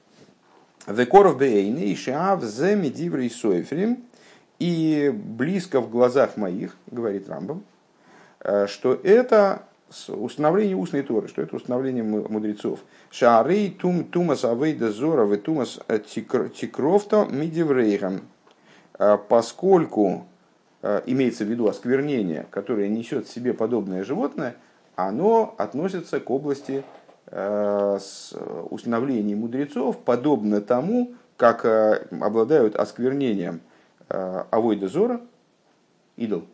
[0.89, 4.05] Векоров бейны и шиав зе медиврей сойфрим.
[4.59, 7.63] И близко в глазах моих, говорит Рамбам,
[8.41, 9.63] э, что это
[10.09, 12.81] установление устной Торы, что это установление мудрецов.
[13.11, 18.23] Шары тум тумас авейда зора в тумас тикрофто мидиврейхам.
[19.29, 20.27] Поскольку
[21.07, 24.57] имеется в виду осквернение, которое несет в себе подобное животное,
[24.97, 26.83] оно относится к области
[27.31, 31.67] установлений мудрецов, подобно тому, как
[32.11, 33.61] обладают осквернением
[34.09, 35.21] авойда зора,
[36.17, 36.47] идол,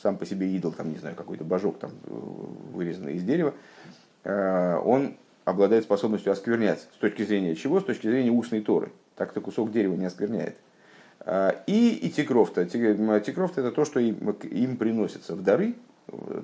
[0.00, 1.90] сам по себе идол, там, не знаю, какой-то божок там,
[2.72, 3.54] вырезанный из дерева,
[4.24, 6.86] э, он обладает способностью осквернять.
[6.94, 7.80] С точки зрения чего?
[7.80, 8.92] С точки зрения устной торы.
[9.16, 10.56] Так-то кусок дерева не оскверняет.
[11.20, 12.66] Э, и, и тикрофта.
[12.66, 15.74] Тикрофта это то, что им, им приносится в дары.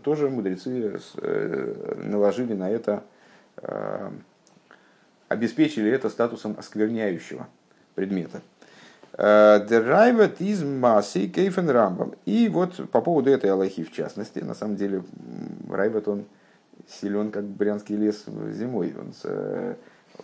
[0.02, 3.04] Тоже мудрецы э, наложили на это,
[5.28, 7.48] обеспечили это статусом оскверняющего
[7.94, 8.40] предмета.
[9.16, 12.14] Драйвет из массы Кейфен Рамбам.
[12.24, 15.02] И вот по поводу этой Аллахи в частности, на самом деле
[15.68, 16.24] Райвет он
[16.88, 18.94] силен как брянский лес зимой.
[18.98, 19.74] Он,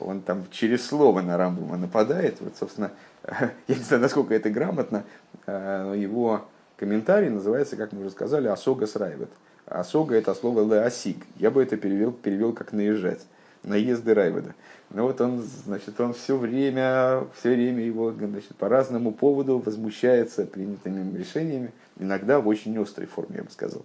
[0.00, 2.40] он там через слово на Рамбама нападает.
[2.40, 2.90] Вот, собственно,
[3.68, 5.04] я не знаю, насколько это грамотно,
[5.46, 6.46] но его
[6.76, 9.30] комментарий называется, как мы уже сказали, Асога с Райвет.
[9.70, 11.18] Асога это слово леосиг.
[11.36, 13.20] Я бы это перевел, перевел как наезжать.
[13.64, 14.54] Наезды Райведа.
[14.90, 20.46] Но вот он, значит, он все время, все время его значит, по разному поводу возмущается
[20.46, 23.84] принятыми решениями, иногда в очень острой форме, я бы сказал.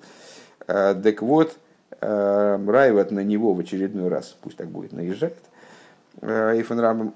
[0.67, 1.57] А, так вот,
[1.99, 5.35] а, Райват на него в очередной раз, пусть так будет, наезжает,
[6.21, 7.15] Ифенрамом,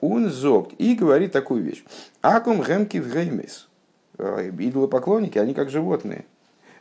[0.00, 1.84] он зог и говорит такую вещь.
[2.22, 3.68] Акум гемки в геймес.
[4.16, 6.24] Идолопоклонники, они как животные.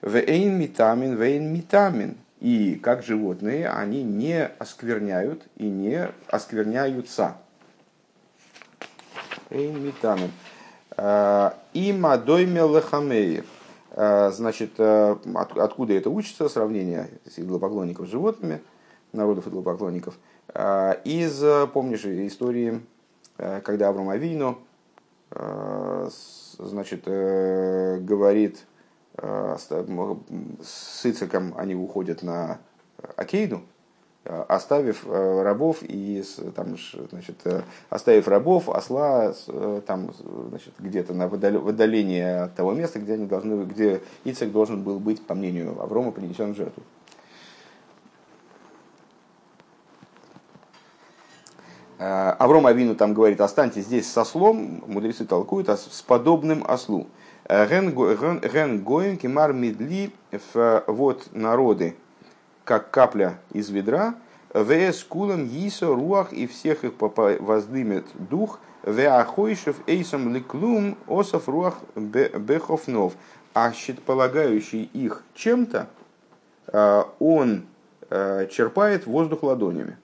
[0.01, 7.37] Вейн митамин, вейн митамин и как животные они не оскверняют и не оскверняются.
[10.95, 13.43] А, и мадойме лехамеир.
[13.91, 15.19] А, значит, а,
[15.55, 18.61] откуда это учится, сравнение с идолопоклонников с животными,
[19.13, 20.17] народов идолопоклонников.
[21.03, 22.81] Из, помнишь, истории,
[23.35, 24.59] когда Авраам Авину
[26.57, 28.76] значит, э, говорит, Э,
[29.17, 32.59] с Ициком они уходят на
[33.15, 33.61] Акейду,
[34.25, 36.23] э, оставив э, рабов и
[36.55, 36.75] там,
[37.09, 37.43] значит,
[37.89, 39.33] оставив рабов, осла
[39.87, 40.13] там,
[40.49, 44.99] значит, где-то на в отдалении от того места, где они должны, где Ицек должен был
[44.99, 46.83] быть, по мнению Аврома, принесен в жертву.
[51.99, 57.07] Авром Авину там говорит, останьтесь здесь с ослом, мудрецы толкуют, с подобным ослу.
[57.49, 60.11] Ген Гоин Кимар Медли
[60.87, 61.95] вот народы,
[62.65, 64.15] как капля из ведра,
[64.53, 73.13] Вес кулам Йисо Руах и всех их воздымет дух, Веахойшев Эйсом Ликлум Осов Руах Бехофнов,
[73.53, 73.71] а
[74.05, 75.87] полагающий их чем-то,
[76.67, 77.65] а, он
[78.09, 79.97] а, черпает воздух ладонями.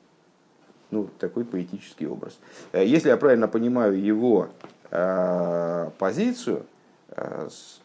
[0.92, 2.38] Ну, такой поэтический образ.
[2.72, 4.50] Э, если я правильно понимаю его
[4.92, 6.66] а, позицию,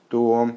[0.09, 0.51] то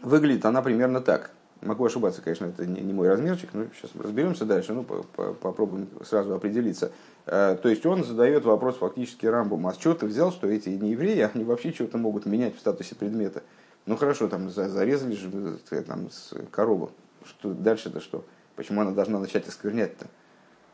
[0.00, 1.30] выглядит она примерно так.
[1.60, 5.88] Могу ошибаться, конечно, это не, мой размерчик, но сейчас разберемся дальше, ну, по, по, попробуем
[6.04, 6.92] сразу определиться.
[7.26, 10.68] Э, то есть он задает вопрос фактически Рамбу, а с чего ты взял, что эти
[10.68, 13.42] не евреи, они вообще что-то могут менять в статусе предмета?
[13.86, 16.08] Ну хорошо, там зарезали же э, там,
[16.52, 16.92] корову,
[17.24, 18.24] что, дальше-то что?
[18.54, 20.06] Почему она должна начать осквернять-то?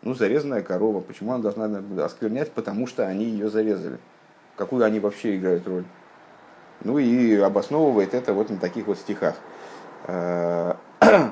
[0.02, 2.50] Ну, зарезанная корова, почему она должна осквернять?
[2.52, 3.98] Потому что они ее зарезали
[4.56, 5.84] какую они вообще играют роль.
[6.82, 9.36] Ну и обосновывает это вот на таких вот стихах.
[10.06, 10.74] Э,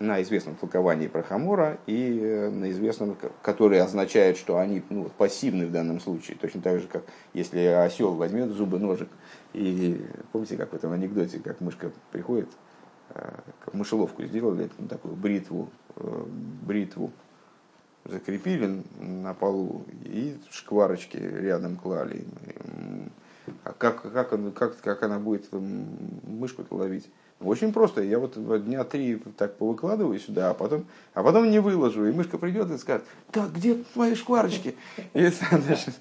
[0.00, 5.66] на известном толковании про Хамора и э, на известном, который означает, что они ну, пассивны
[5.66, 6.36] в данном случае.
[6.40, 9.08] Точно так же, как если осел возьмет зубы ножик.
[9.52, 12.48] И помните, как в этом анекдоте, как мышка приходит,
[13.10, 13.30] э,
[13.64, 17.12] как мышеловку сделали, ну, такую бритву, бритву
[18.04, 22.24] закрепили на полу и шкварочки рядом клали.
[23.64, 27.10] А как, как, как, как она будет мышку-то ловить?
[27.40, 28.02] Очень просто.
[28.02, 32.06] Я вот дня три так повыкладываю сюда, а потом, а потом не выложу.
[32.06, 34.76] И мышка придет и скажет, так, где твои шкварочки?
[35.14, 35.94] И, значит,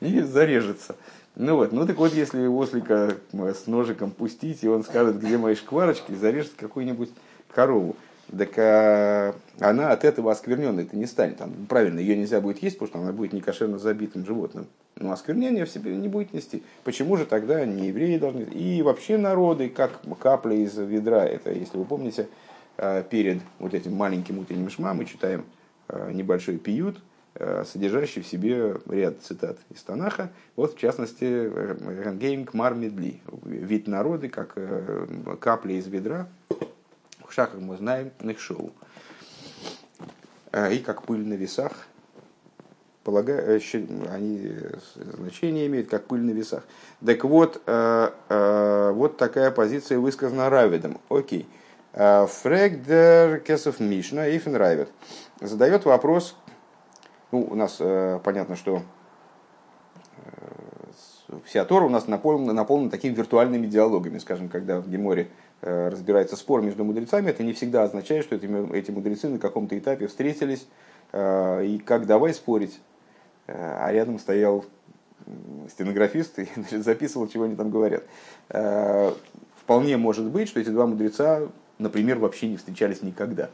[0.00, 0.96] и зарежется.
[1.36, 5.54] Ну вот, ну так вот, если ослика с ножиком пустить, и он скажет, где мои
[5.54, 7.10] шкварочки, зарежет какую-нибудь
[7.52, 7.96] корову
[8.36, 11.38] так а, она от этого оскверненной это не станет.
[11.38, 14.66] Там, правильно, ее нельзя будет есть, потому что она будет некошерно забитым животным.
[15.00, 16.62] Но осквернение в себе не будет нести.
[16.84, 18.42] Почему же тогда не евреи должны?
[18.42, 21.24] И вообще народы, как капля из ведра.
[21.24, 22.28] Это, если вы помните,
[22.76, 25.46] а, перед вот этим маленьким утренним шма мы читаем
[25.88, 27.00] а, небольшой пиют,
[27.64, 30.30] содержащий в себе ряд цитат из Танаха.
[30.56, 33.20] Вот, в частности, Ренгейм Кмар Медли.
[33.44, 35.06] Вид народы, как э,
[35.40, 36.28] капля из ведра,
[37.28, 38.72] шахар мы знаем нехшоу.
[40.72, 41.86] И как пыль на весах,
[43.10, 43.60] полагаю,
[44.10, 44.52] они
[44.94, 46.62] значение имеют, как пыль на весах.
[47.04, 51.00] Так вот, вот такая позиция высказана Равидом.
[51.08, 51.48] Окей.
[51.92, 54.90] Фрегдер Кесов Мишна Ифен Райвет
[55.40, 56.36] задает вопрос,
[57.32, 57.80] ну, у нас
[58.22, 58.82] понятно, что
[61.44, 64.18] вся Тора у нас наполнена, наполнена такими виртуальными диалогами.
[64.18, 65.28] Скажем, когда в Геморе
[65.62, 69.78] э, разбирается спор между мудрецами, это не всегда означает, что эти, эти мудрецы на каком-то
[69.78, 70.66] этапе встретились
[71.12, 72.80] э, и как давай спорить.
[73.50, 74.64] Э, а рядом стоял
[75.68, 78.04] стенографист и значит, записывал, чего они там говорят.
[79.56, 81.42] Вполне может быть, что эти два мудреца,
[81.78, 83.50] например, вообще не встречались никогда.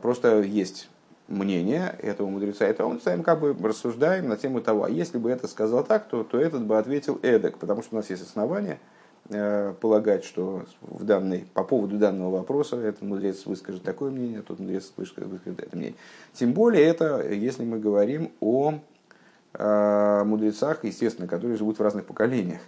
[0.00, 0.88] Просто есть
[1.28, 5.30] мнение этого мудреца, это он мы как бы рассуждаем на тему того, а если бы
[5.30, 8.74] это сказал так, то, то этот бы ответил эдак, потому что у нас есть основания
[8.74, 8.97] э,
[9.28, 14.92] полагать, что в данной, по поводу данного вопроса этот мудрец выскажет такое мнение, тот мудрец
[14.96, 15.96] выскажет, выскажет это мнение.
[16.32, 18.80] Тем более это, если мы говорим о
[19.52, 22.60] э, мудрецах, естественно, которые живут в разных поколениях.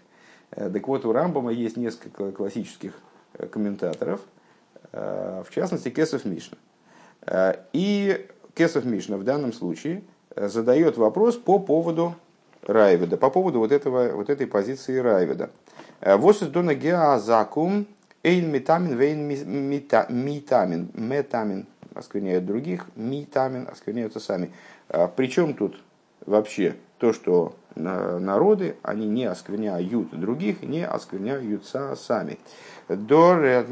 [0.50, 2.92] Э, так вот, у Рамбама есть несколько классических
[3.34, 4.20] э, комментаторов,
[4.92, 6.58] э, в частности, Кесов Мишна.
[7.72, 10.02] И Кесов Мишна в данном случае
[10.34, 12.14] э, задает вопрос по поводу
[12.66, 15.50] Райведа, по поводу вот, этого, вот этой позиции Райведа.
[16.00, 17.86] Э, Вос из дона геазакум
[18.22, 20.90] эйн метамин вейн митамин.
[20.94, 24.50] Метамин оскверняют других, митамин оскверняются сами.
[24.88, 25.80] Э, Причем тут
[26.24, 32.38] вообще то, что народы, они не оскверняют других, не оскверняются сами.
[32.88, 33.64] Дор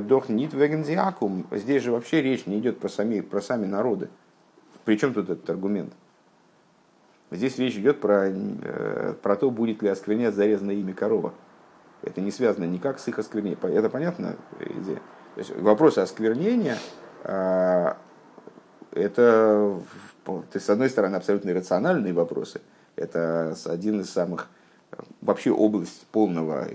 [0.00, 1.46] дох нит вегензиакум.
[1.50, 4.08] Здесь же вообще речь не идет про сами, про сами народы.
[4.84, 5.92] Причем тут этот аргумент?
[7.30, 11.32] Здесь речь идет про, э, про то, будет ли осквернять зарезанное ими корова.
[12.02, 13.58] Это не связано никак с их осквернением.
[13.62, 15.00] Это понятно идея?
[15.34, 16.76] То есть вопросы осквернения
[17.22, 17.98] а,
[18.92, 19.80] это,
[20.54, 22.60] с одной стороны, абсолютно иррациональные вопросы.
[22.96, 24.48] Это один из самых
[25.20, 26.66] вообще область полного,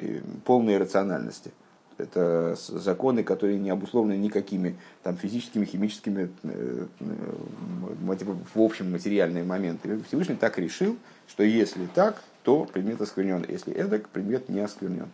[0.46, 1.52] полной рациональности.
[1.98, 6.86] Это законы, которые не обусловлены никакими там, физическими, химическими, э,
[8.20, 10.02] типа, в общем, материальные моменты.
[10.08, 13.46] Всевышний так решил, что если так, то предмет осквернен.
[13.48, 15.08] Если эдак, предмет не осквернен.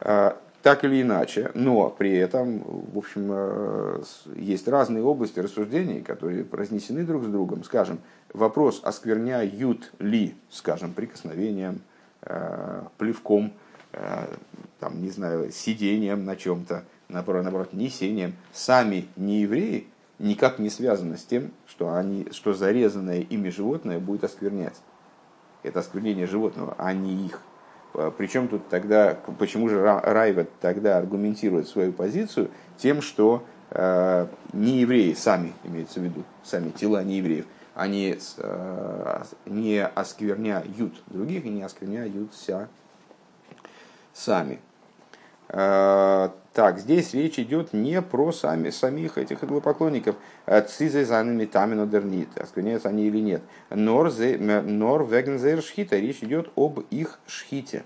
[0.00, 4.02] А, так или иначе, но при этом, в общем, э,
[4.36, 7.64] есть разные области рассуждений, которые разнесены друг с другом.
[7.64, 7.98] Скажем,
[8.32, 11.80] вопрос, оскверняют ли, скажем, прикосновением,
[12.22, 13.52] э, плевком,
[14.80, 19.86] там, не знаю, сидением на чем-то, наоборот, несением, сами не евреи,
[20.18, 24.76] никак не связано с тем, что, они, что зарезанное ими животное будет осквернять.
[25.62, 27.40] Это осквернение животного, а не их.
[28.18, 35.14] Причем тут тогда, почему же Райвет тогда аргументирует свою позицию тем, что э, не евреи
[35.14, 40.66] сами, имеется в виду, сами тела не евреев, они э, не оскверняют
[41.06, 42.68] других и не оскверняются
[44.14, 44.60] сами.
[45.48, 50.16] Э, так, здесь речь идет не про сами, самих этих идолопоклонников.
[50.68, 53.42] Цизы за ними тамино дернит, оскверняются они или нет.
[53.68, 57.84] Нор, нор вегензер шхита, речь идет об их шхите.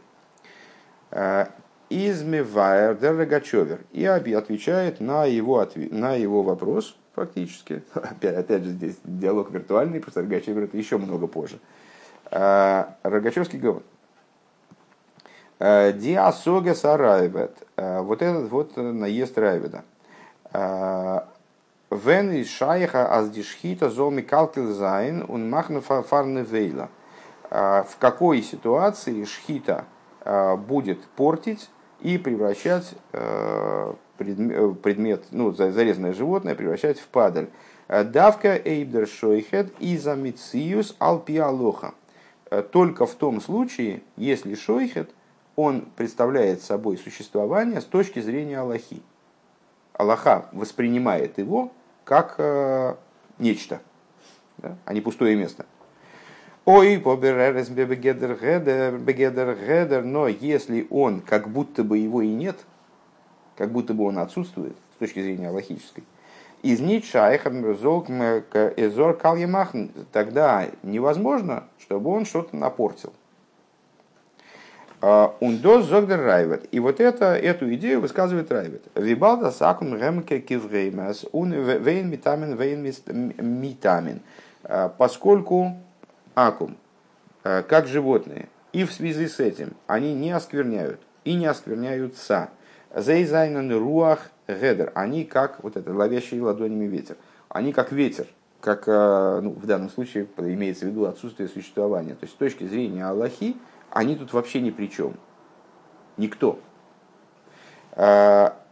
[1.10, 1.46] Э,
[1.90, 3.80] Измевайер дер Рогачевер.
[3.92, 7.82] И отвечает на его, на его вопрос– фактически.
[7.94, 11.58] Опять, опять же, здесь диалог виртуальный, просто Рогачев это еще много позже.
[12.30, 13.84] А, Рогачевский говорит,
[15.58, 17.56] «Э, Диасога сарайвет.
[17.76, 19.84] Э, вот этот вот наезд Райведа.
[20.52, 21.20] Э,
[21.90, 26.90] Вен из шайха аздишхита зоми калкил зайн он махну фарны вейла.
[27.48, 29.86] В какой ситуации шхита
[30.68, 31.70] будет портить
[32.02, 32.94] и превращать
[34.18, 37.48] Э, предмет, ну, зарезанное животное превращать в падаль.
[37.86, 41.94] Э, давка эйбдер шойхед и замициус алпиалоха.
[42.50, 45.10] Э, только в том случае, если шойхед,
[45.58, 49.02] он представляет собой существование с точки зрения Аллахи.
[49.92, 51.72] Аллаха воспринимает его
[52.04, 52.94] как э,
[53.38, 53.80] нечто,
[54.56, 55.66] да, а не пустое место.
[56.64, 57.68] Ой, поберерес
[60.02, 62.56] но если он как будто бы его и нет–
[63.58, 66.04] как будто бы он отсутствует с точки зрения логической.
[66.62, 66.80] Из
[70.12, 73.12] тогда невозможно, чтобы он что-то напортил.
[75.00, 76.66] Ундос Зогдер Райвет.
[76.72, 78.82] И вот это, эту идею высказывает Райвет.
[78.96, 84.20] Вибалда сакун ремке кивгеймас ун вейн митамин вейн митамин.
[84.64, 85.76] А, поскольку
[86.34, 86.76] акум,
[87.44, 92.48] а, как животные, и в связи с этим они не оскверняют и не оскверняются
[92.94, 94.90] Зейзайнен руах гедер.
[94.94, 97.16] Они как вот это ловящий ладонями ветер.
[97.48, 98.26] Они как ветер,
[98.60, 102.14] как ну, в данном случае имеется в виду отсутствие существования.
[102.14, 103.56] То есть с точки зрения Аллахи,
[103.98, 105.14] они тут вообще ни при чем.
[106.18, 106.60] Никто.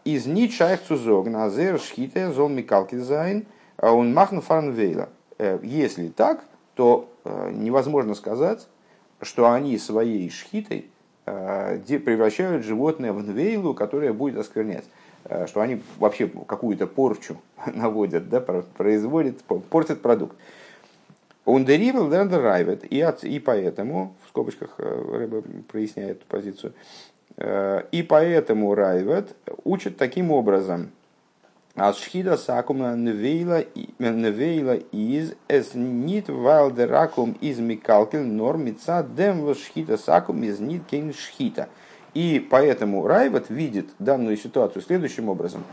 [0.05, 3.45] Из ничайх цузог назер шхите зон микалки зайн,
[3.77, 5.09] он махну фарнвейла.
[5.63, 6.45] Если так,
[6.77, 8.69] то невозможно сказать,
[9.21, 10.91] что они своей шхитой
[11.25, 14.85] превращают животное в нвейлу, которое будет осквернять.
[15.47, 17.37] Что они вообще какую-то порчу
[17.75, 20.37] наводят, да, производят, портят продукт.
[21.47, 26.75] Он деривал райвет, и, от, и поэтому, в скобочках Рэба проясняет эту позицию,
[27.39, 29.35] и поэтому райвет
[29.65, 30.91] учит таким образом,
[31.77, 33.61] Ашхида сакума невейла
[34.75, 41.69] из эс нит вайлдеракум из микалкин нормица дем шхита сакум из нит кейн шхита.
[42.15, 45.65] И поэтому Райват видит данную ситуацию следующим образом.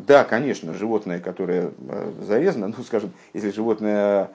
[0.00, 1.70] Да, конечно, животное, которое
[2.20, 4.30] зарезано, ну, скажем, если животное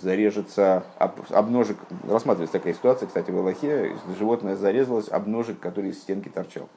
[0.00, 1.76] зарежется об, обножек,
[2.08, 6.68] рассматривается такая ситуация, кстати, в Аллахе, животное зарезалось, обножек, который из стенки торчал.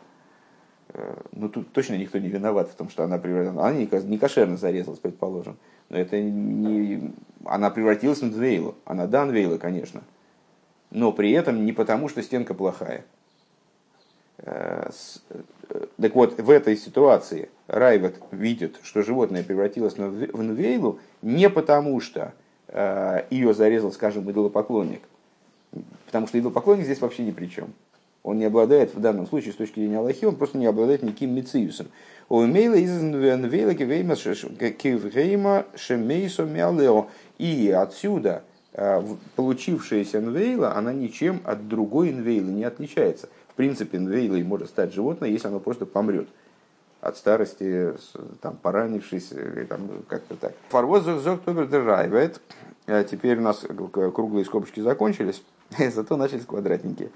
[0.90, 3.58] Э, ну, тут точно никто не виноват в том, что она превратилась.
[3.58, 5.58] Она не кошерно зарезалась, предположим.
[5.90, 7.14] Но это не...
[7.46, 8.76] Она превратилась в Двейлу.
[8.86, 10.04] Она да, конечно.
[10.92, 13.06] Но при этом не потому, что стенка плохая.
[14.38, 14.90] Э,
[15.30, 22.00] э, так вот, в этой ситуации Райват видит, что животное превратилось в Нвейлу не потому,
[22.00, 22.34] что
[23.30, 25.02] ее зарезал, скажем, идолопоклонник.
[26.08, 27.74] Потому что идолопоклонник здесь вообще ни при чем
[28.26, 31.36] он не обладает в данном случае с точки зрения Аллахи, он просто не обладает никаким
[35.76, 36.48] шемейсо
[37.38, 38.42] И отсюда
[38.74, 39.04] э,
[39.36, 43.30] получившаяся нвейла, она ничем от другой нвейлы не отличается.
[43.56, 46.28] Принципе, нвейлой может стать животное, если оно просто помрет
[47.02, 47.94] от старости,
[48.42, 49.32] там, поранившись,
[49.70, 50.54] там, как-то так.
[50.70, 52.42] Фарвоз зоктобер дерайвет.
[52.88, 55.44] А теперь у нас круглые скобочки закончились,
[55.78, 57.10] зато начались квадратненькие.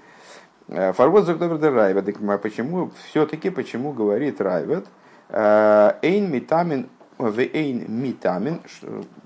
[0.68, 2.16] Э, Фарвоз Загдовер Райвет.
[2.42, 4.86] Почему, все-таки, почему говорит Райвет,
[5.28, 6.88] Эйн митамин,
[7.18, 8.60] в митамин,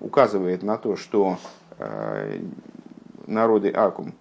[0.00, 1.38] указывает на то, что
[3.26, 4.14] народы Акум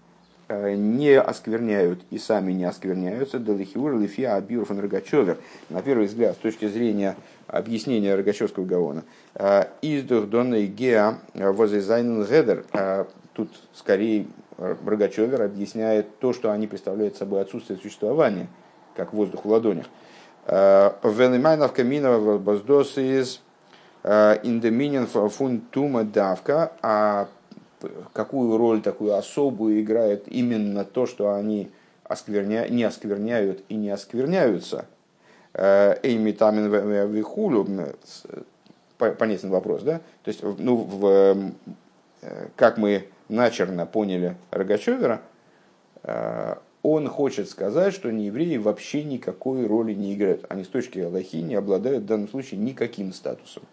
[0.50, 5.38] не оскверняют и сами не оскверняются, Далихиур, Лифия, фон Рогачевер.
[5.70, 7.16] На первый взгляд, с точки зрения
[7.48, 9.04] объяснения Рогачевского Гавона,
[9.82, 12.66] Издух Донной Геа Возезайнен Гедер,
[13.34, 14.28] тут скорее
[14.58, 18.48] Рогачевер объясняет то, что они представляют собой отсутствие существования,
[18.96, 19.86] как воздух в ладонях.
[20.46, 23.42] Э, Венемайнов каминов баздос из
[24.04, 27.30] индеминин фун тума давка, а
[28.14, 31.72] какую роль такую особую играет именно то, что они
[32.04, 32.68] оскверня...
[32.68, 34.86] не оскверняют и не оскверняются.
[35.54, 36.72] Э, Эйми тамин
[37.12, 37.68] вихулю,
[38.98, 40.02] понятен вопрос, да?
[40.24, 41.52] То есть, ну, в,
[42.22, 45.22] э, как мы начерно поняли Рогачевера,
[46.04, 50.46] э, он хочет сказать, что неевреи вообще никакой роли не играют.
[50.50, 53.64] Они с точки Аллахи не обладают в данном случае никаким статусом.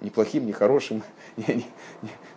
[0.00, 1.02] Ни плохим, ни хорошим,
[1.36, 1.64] ни,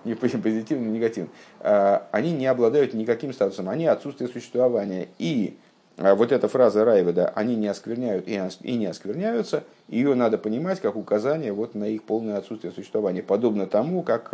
[0.06, 1.32] ни, ни позитивным, ни негативным.
[1.60, 3.70] Э, они не обладают никаким статусом.
[3.70, 5.10] Они отсутствие существования.
[5.18, 5.58] И
[5.98, 10.96] э, вот эта фраза Райведа «они не оскверняют и не оскверняются», ее надо понимать как
[10.96, 13.24] указание вот на их полное отсутствие существования.
[13.24, 14.34] Подобно тому, как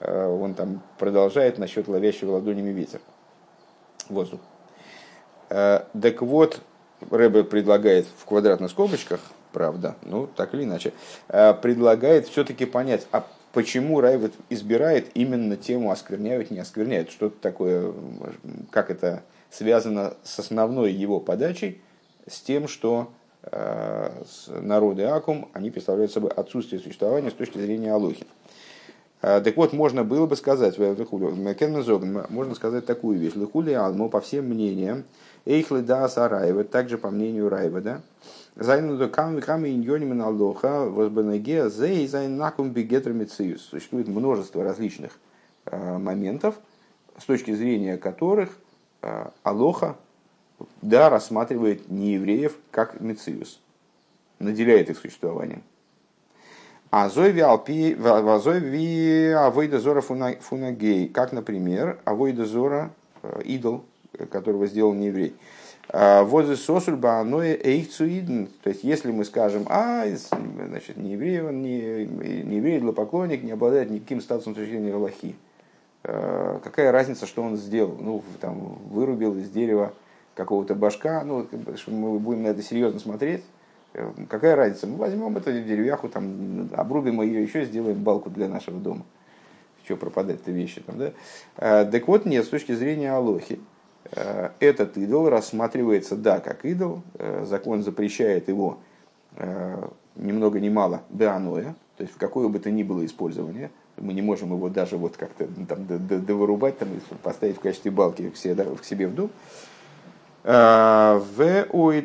[0.00, 3.00] Э, он там продолжает насчет ловящего ладонями ветер,
[4.08, 4.40] воздух.
[5.50, 6.60] Э, так вот,
[7.10, 9.20] Рэбе предлагает в квадратных скобочках,
[9.58, 10.92] правда, ну так или иначе,
[11.26, 17.92] э, предлагает все-таки понять, а почему Райвет избирает именно тему оскверняют, не оскверняют, что-то такое,
[18.70, 21.80] как это связано с основной его подачей,
[22.28, 23.10] с тем, что
[24.48, 28.26] народы Акум, они представляют собой отсутствие существования с точки зрения Алохи.
[29.22, 33.34] А, так вот, можно было бы сказать, можно сказать такую вещь.
[33.34, 35.04] Лыхули алму, по всем мнениям,
[35.46, 38.02] эйхлы да сараева, также по мнению Райведа, Зайну
[38.58, 43.62] до кам кам иньоним алоха возбанеге зей зайн накум бигетромициус.
[43.62, 45.18] Существует множество различных
[45.64, 46.56] а, моментов,
[47.16, 48.50] с точки зрения которых
[49.00, 49.96] а, алоха
[50.82, 53.60] да, рассматривает неевреев как мициус,
[54.40, 55.62] наделяет их существованием.
[56.90, 62.90] А зойви алпи, вазойви авойда зора фунагей, как, например, авойда зора,
[63.22, 63.84] э, идол,
[64.30, 65.36] которого сделал не еврей.
[65.90, 68.46] А, Возы сосульба аное эйхцуидн.
[68.62, 70.04] То есть, если мы скажем, а,
[70.66, 75.36] значит, не еврей, он не, не еврей, поклонник, не обладает никаким статусом с точки Аллахи.
[76.02, 77.96] Какая разница, что он сделал?
[78.00, 79.92] Ну, там, вырубил из дерева
[80.38, 81.46] какого-то башка, ну,
[81.88, 83.42] мы будем на это серьезно смотреть,
[83.92, 84.86] э, какая разница?
[84.86, 89.04] Мы возьмем эту деревяху, там, обрубим ее, еще сделаем балку для нашего дома.
[89.84, 91.12] Что пропадать-то вещи там, да?
[91.56, 93.58] Э, так вот, нет, с точки зрения Алохи,
[94.10, 97.02] этот идол рассматривается, да, как идол,
[97.44, 98.78] закон запрещает его
[100.16, 104.12] ни много ни мало беаноя, то есть в какое бы то ни было использование, мы
[104.12, 106.88] не можем его даже вот как-то там довырубать, там,
[107.22, 109.30] поставить в качестве балки к себе, к себе в дом.
[110.44, 111.22] А,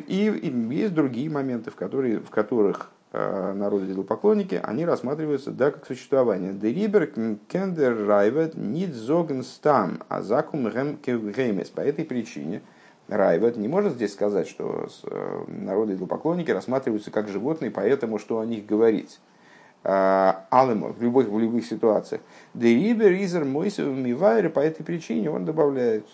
[0.06, 5.86] и есть другие моменты, в, которые, в которых а, народы идолопоклонники, они рассматриваются да, как
[5.86, 6.52] существование.
[6.52, 7.12] Дерибер
[7.48, 11.70] кендер райвет нит зоген стам, а закум геймес.
[11.70, 12.62] По этой причине
[13.08, 18.46] Райвет не может здесь сказать, что э, народы идолопоклонники рассматриваются как животные, поэтому что о
[18.46, 19.20] них говорить.
[19.84, 22.22] А, Алема в любых, в любых ситуациях.
[22.54, 26.06] Дерибер изер мойсев мивайр, по этой причине он добавляет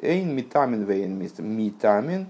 [0.00, 2.28] эйн митамин вейн митамин.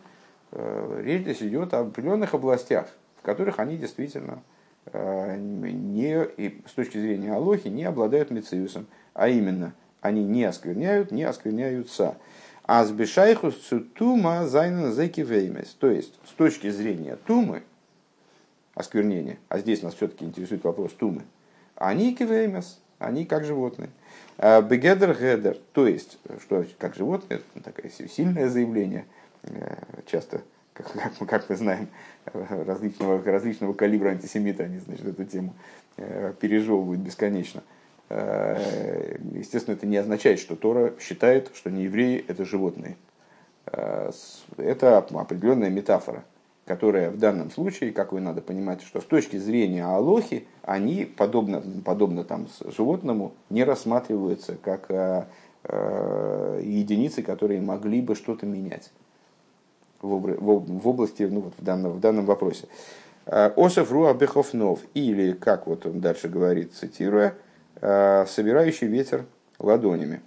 [0.53, 2.89] Э, речь здесь идет о определенных областях,
[3.21, 4.43] в которых они действительно
[4.87, 11.13] э, не, и с точки зрения Алохи не обладают мециусом, а именно они не оскверняют,
[11.13, 12.17] не оскверняются.
[12.65, 15.77] А с бешайхус тума зайнен зеки веймес.
[15.79, 17.63] То есть, с точки зрения тумы,
[18.75, 21.23] осквернения, а здесь нас все-таки интересует вопрос тумы,
[21.75, 23.91] они кивеймес, они как животные.
[24.39, 29.05] А бегедер гедер, то есть, что как животные, такое сильное заявление,
[29.43, 30.41] э, часто,
[30.83, 31.89] как, как, как мы знаем,
[32.33, 35.55] различного, различного калибра антисемита, они, значит, эту тему
[35.97, 37.63] э, пережевывают бесконечно.
[38.09, 42.97] Э, естественно, это не означает, что Тора считает, что не евреи– это животные.
[43.67, 46.25] Это определенная метафора
[46.71, 51.61] которая в данном случае, как вы надо понимать, что с точки зрения Алохи, они, подобно,
[51.85, 55.25] подобно там, животному, не рассматриваются как э,
[55.65, 58.93] э, единицы, которые могли бы что-то менять
[60.03, 62.67] в, области, ну, вот в, данном, в данном вопросе.
[63.27, 67.35] Э, Осов Руа Бехофнов, или, как вот он дальше говорит, цитируя,
[67.81, 69.25] э, собирающий ветер
[69.59, 70.21] ладонями.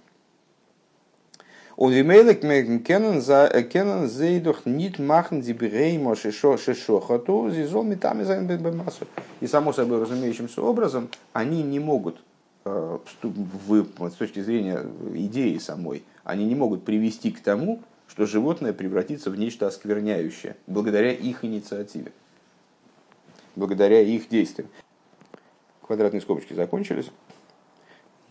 [1.76, 3.24] Und wie meilig kennen
[3.68, 7.50] kennen sie doch nicht machen die береймо шишо шишохату,
[7.82, 9.06] mit там sein бемасу.
[9.40, 12.22] И само собой разумеющимся образом они не могут
[12.64, 19.30] в, с точки зрения идеи самой, они не могут привести к тому, что животное превратится
[19.30, 22.12] в нечто оскверняющее, благодаря их инициативе,
[23.56, 24.68] благодаря их действиям.
[25.82, 27.10] Квадратные скобочки закончились.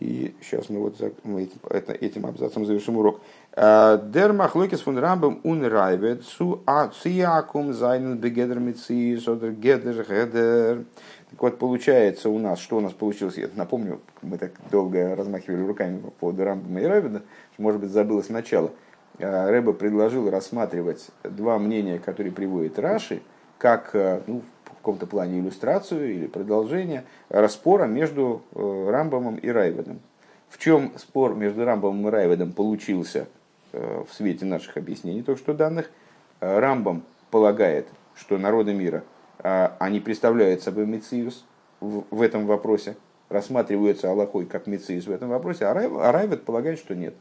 [0.00, 1.60] И сейчас мы вот мы этим,
[2.00, 3.20] этим абзацем завершим урок.
[3.52, 10.84] Э, Дер махлокис фун рамбам ун райвет су ациакум зайнен бегедер митси содер гедер гедер.
[11.30, 15.64] Так вот, получается у нас, что у нас получилось, я напомню, мы так долго размахивали
[15.64, 17.22] руками по поводу рамбама и райведа,
[17.56, 18.72] может быть, забылось начало.
[19.18, 23.22] Э, Рэба предложил рассматривать два мнения, которые приводит Раши,
[23.58, 24.42] как э, ну,
[24.84, 30.00] каком-то плане иллюстрацию или продолжение распора между э, Рамбамом и Райведом.
[30.48, 33.26] В чем спор между Рамбамом и Райведом получился
[33.72, 35.90] в свете наших объяснений, только что данных?
[36.38, 37.02] Рамбам
[37.32, 39.02] полагает, что народы мира,
[39.42, 41.44] они представляют собой Мециус
[41.80, 42.96] в этом вопросе,
[43.30, 47.14] рассматриваются Аллахой как Мециус в этом вопросе, а Райвед а полагает, что нет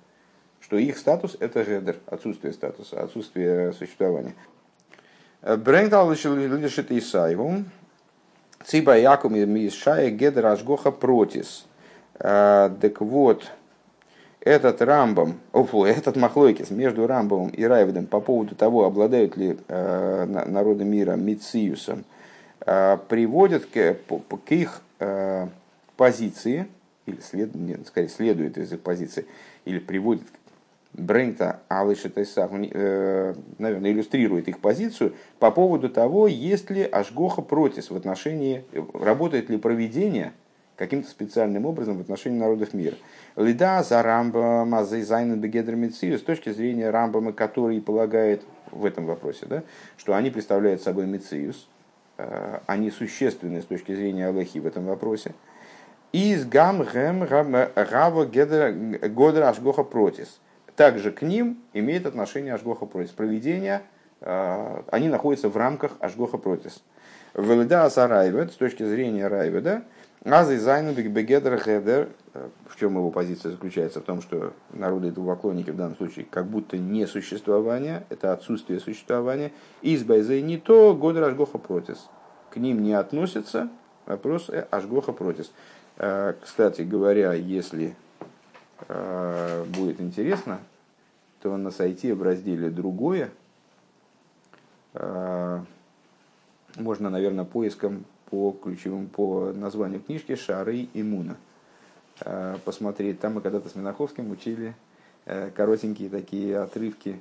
[0.63, 4.33] что их статус это гедер, отсутствие статуса, отсутствие существования.
[5.41, 7.65] Брэнгдал лишит Исаеву.
[8.65, 11.65] Циба Якум Мишая Гедер Ашгоха Протис.
[12.17, 13.51] Так вот,
[14.43, 20.25] этот Рамбом, офу, этот Махлойкис между Рамбомом и Райведом по поводу того, обладают ли э,
[20.25, 22.03] народы мира Мициусом,
[22.65, 23.95] э, приводит к,
[24.45, 25.47] к их э,
[25.95, 26.67] позиции,
[27.05, 29.25] или след, нет, скорее следует из их позиции,
[29.63, 30.23] или приводит
[30.93, 37.89] Брейнта Алыша Тайсах, э, наверное, иллюстрирует их позицию по поводу того, есть ли Ашгоха против
[37.89, 38.63] в отношении,
[38.93, 40.33] работает ли проведение
[40.75, 42.95] каким-то специальным образом в отношении народов мира.
[43.35, 49.45] Лида за Рамбама, за Изайна Бегедр с точки зрения Рамбама, который полагает в этом вопросе,
[49.47, 49.63] да,
[49.97, 51.67] что они представляют собой Мециус,
[52.17, 55.33] э, они существенны с точки зрения Аллахи в этом вопросе.
[56.11, 60.39] Из гам гэм гава годра ашгоха протис
[60.75, 63.11] также к ним имеет отношение Ашгоха Протис.
[63.11, 63.83] Проведение,
[64.21, 66.83] э, они находятся в рамках Ашгоха Протис.
[67.35, 69.83] Велида Асарайвет, с точки зрения Райведа,
[70.23, 73.99] Азы Зайнубик Бегедер Хедер, э, в чем его позиция заключается?
[73.99, 79.51] В том, что народы идолопоклонники в данном случае как будто не существование, это отсутствие существования.
[79.81, 82.09] Из не то, Годер Ашгоха Протис.
[82.49, 83.69] К ним не относится
[84.05, 85.51] вопрос Ашгоха Протис.
[85.97, 88.02] Э, кстати говоря, если Э,
[88.87, 90.59] будет интересно,
[91.41, 93.31] то на сайте в разделе «Другое»
[96.77, 101.35] можно, наверное, поиском по ключевым, по названию книжки «Шары и Муна»
[102.65, 103.19] посмотреть.
[103.19, 104.75] Там мы когда-то с Минаховским учили
[105.55, 107.19] коротенькие такие отрывки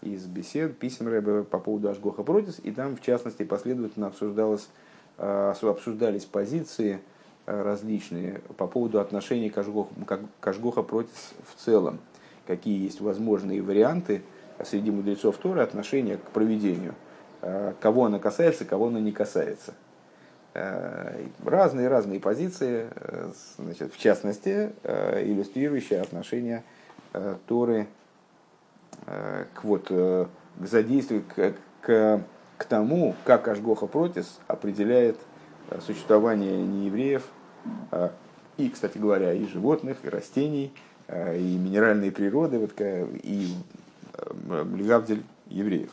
[0.00, 4.68] из бесед, писем Рэбе по поводу Ашгоха Протис, и там, в частности, последовательно обсуждалось,
[5.16, 7.00] обсуждались позиции
[7.46, 9.90] различные по поводу отношений к Ашгоху,
[10.40, 11.98] к Ашгоха Протис в целом.
[12.46, 14.22] Какие есть возможные варианты
[14.64, 16.94] среди мудрецов Торы отношения к проведению–
[17.42, 19.74] Э, кого она касается, кого она не касается.
[20.54, 26.62] Разные-разные э, позиции, э, значит, в частности, иллюстрирующие отношения
[27.46, 27.88] Торы
[29.06, 30.28] к, вот, к
[30.60, 32.20] задействию, к, к,
[32.58, 35.18] к тому, как Ашгоха Протис определяет
[35.80, 37.24] существование неевреев,
[38.56, 40.72] и, кстати говоря, и животных, и растений,
[41.08, 43.54] и минеральной природы, вот, и
[44.74, 45.90] Легавдель евреев.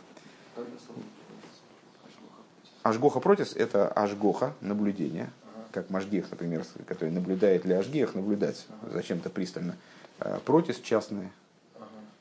[2.84, 5.30] Ашгоха протис– это ашгоха, наблюдение,
[5.72, 9.76] как Машгех, например, который наблюдает для Ашгех, наблюдать зачем-то пристально.
[10.20, 11.32] А протис– частное.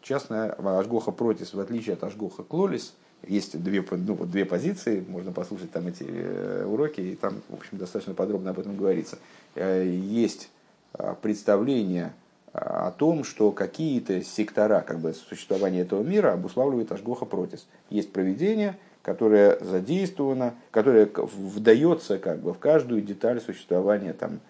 [0.02, 2.94] Частная Ашгоха протис, в отличие от Ашгоха клолис,
[3.26, 7.54] есть две, ну, вот две позиции, можно послушать там эти э, уроки, и там, в
[7.54, 9.18] общем, достаточно подробно об этом говорится.
[9.54, 10.50] Э, есть
[10.94, 12.12] а, представление
[12.52, 17.66] а, о том, что какие-то сектора как бы, существования этого мира обуславливает Ашгоха протис.
[17.90, 24.40] Есть проведение– которая задействована, которая вдается как бы в каждую деталь существования там,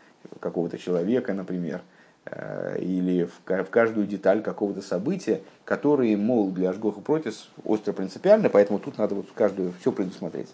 [0.41, 1.81] какого-то человека, например,
[2.79, 8.99] или в, каждую деталь какого-то события, которые, мол, для Ашгоха Протис остро принципиально, поэтому тут
[8.99, 10.49] надо вот каждую все предусмотреть.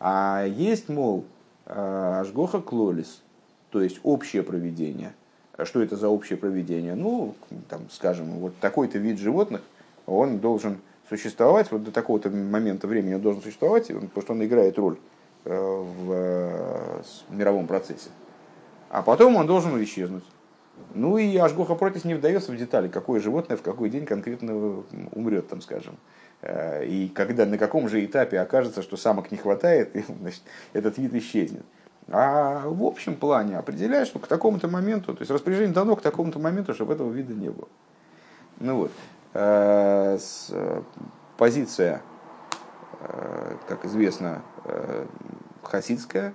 [0.00, 1.24] А есть, мол,
[1.66, 3.22] э, Ашгоха Клолис,
[3.70, 5.14] то есть общее проведение.
[5.62, 6.94] Что это за общее проведение?
[6.94, 7.34] Ну,
[7.68, 9.62] там, скажем, вот такой-то вид животных,
[10.06, 10.78] он должен
[11.08, 14.98] существовать, вот до такого-то момента времени он должен существовать, потому что он играет роль
[15.44, 18.10] э, в э, мировом процессе.
[18.90, 20.24] А потом он должен исчезнуть.
[20.94, 25.48] Ну и Ашгоха Протис не вдается в детали, какое животное в какой день конкретно умрет,
[25.48, 25.96] там, скажем.
[26.40, 30.98] Э, и когда, на каком же этапе окажется, что самок не хватает, и, значит, этот
[30.98, 31.64] вид исчезнет.
[32.08, 36.38] А в общем плане определяешь, что к такому-то моменту, то есть распоряжение дано к такому-то
[36.38, 37.68] моменту, чтобы этого вида не было.
[38.60, 38.92] Ну вот.
[39.32, 40.18] Э,
[40.50, 40.82] э,
[41.36, 42.02] позиция,
[43.68, 44.42] как известно,
[45.62, 46.32] хасидская,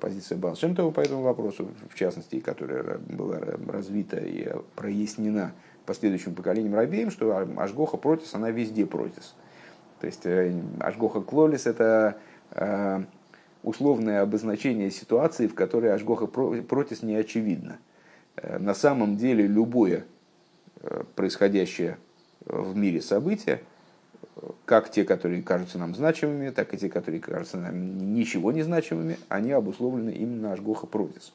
[0.00, 5.52] позиция Балшемтова по этому вопросу, в частности, которая была развита и прояснена
[5.86, 9.34] последующим поколением рабеем, что Ашгоха протис, она везде протис.
[10.00, 10.26] То есть
[10.80, 12.16] Ашгоха клолис– это
[13.62, 17.78] условное обозначение ситуации, в которой Ашгоха протис не очевидно.
[18.58, 20.04] На самом деле любое
[21.14, 21.98] происходящее
[22.44, 23.60] в мире события,
[24.64, 29.18] как те, которые кажутся нам значимыми, так и те, которые кажутся нам ничего не значимыми,
[29.28, 31.32] они обусловлены именно Ашгоха Протис.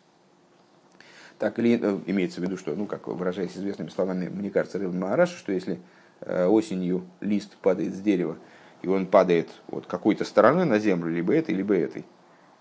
[1.37, 4.91] Так или э, имеется в виду, что, ну, как выражаясь известными словами, мне кажется, Рыл
[4.91, 5.79] Маараша, что если
[6.21, 8.37] э, осенью лист падает с дерева,
[8.81, 12.05] и он падает вот какой-то стороной на землю, либо этой, либо этой,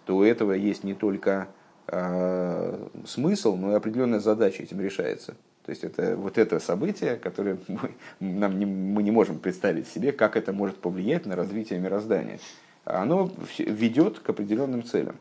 [0.05, 1.49] то у этого есть не только
[1.89, 5.35] э, смысл, но и определенная задача этим решается.
[5.69, 7.91] То есть это вот это событие, которое мы,
[8.21, 12.39] нам не, мы не можем представить себе, как это может повлиять на развитие мироздания.
[12.87, 15.16] Оно ведет к определенным целям.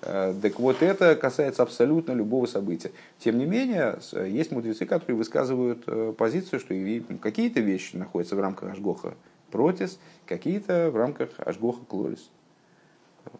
[0.00, 2.90] Э, так вот это касается абсолютно любого события.
[3.18, 6.74] Тем не менее, есть мудрецы, которые высказывают э, позицию, что
[7.20, 9.12] какие-то вещи находятся в рамках Ашгоха
[9.50, 12.30] протис, какие-то в рамках Ашгоха клорис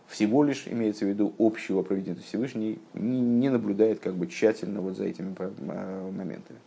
[0.08, 2.20] всего лишь имеется в виду общего проведения.
[2.20, 6.58] Всевышний не наблюдает как бы тщательно вот за этими а, моментами.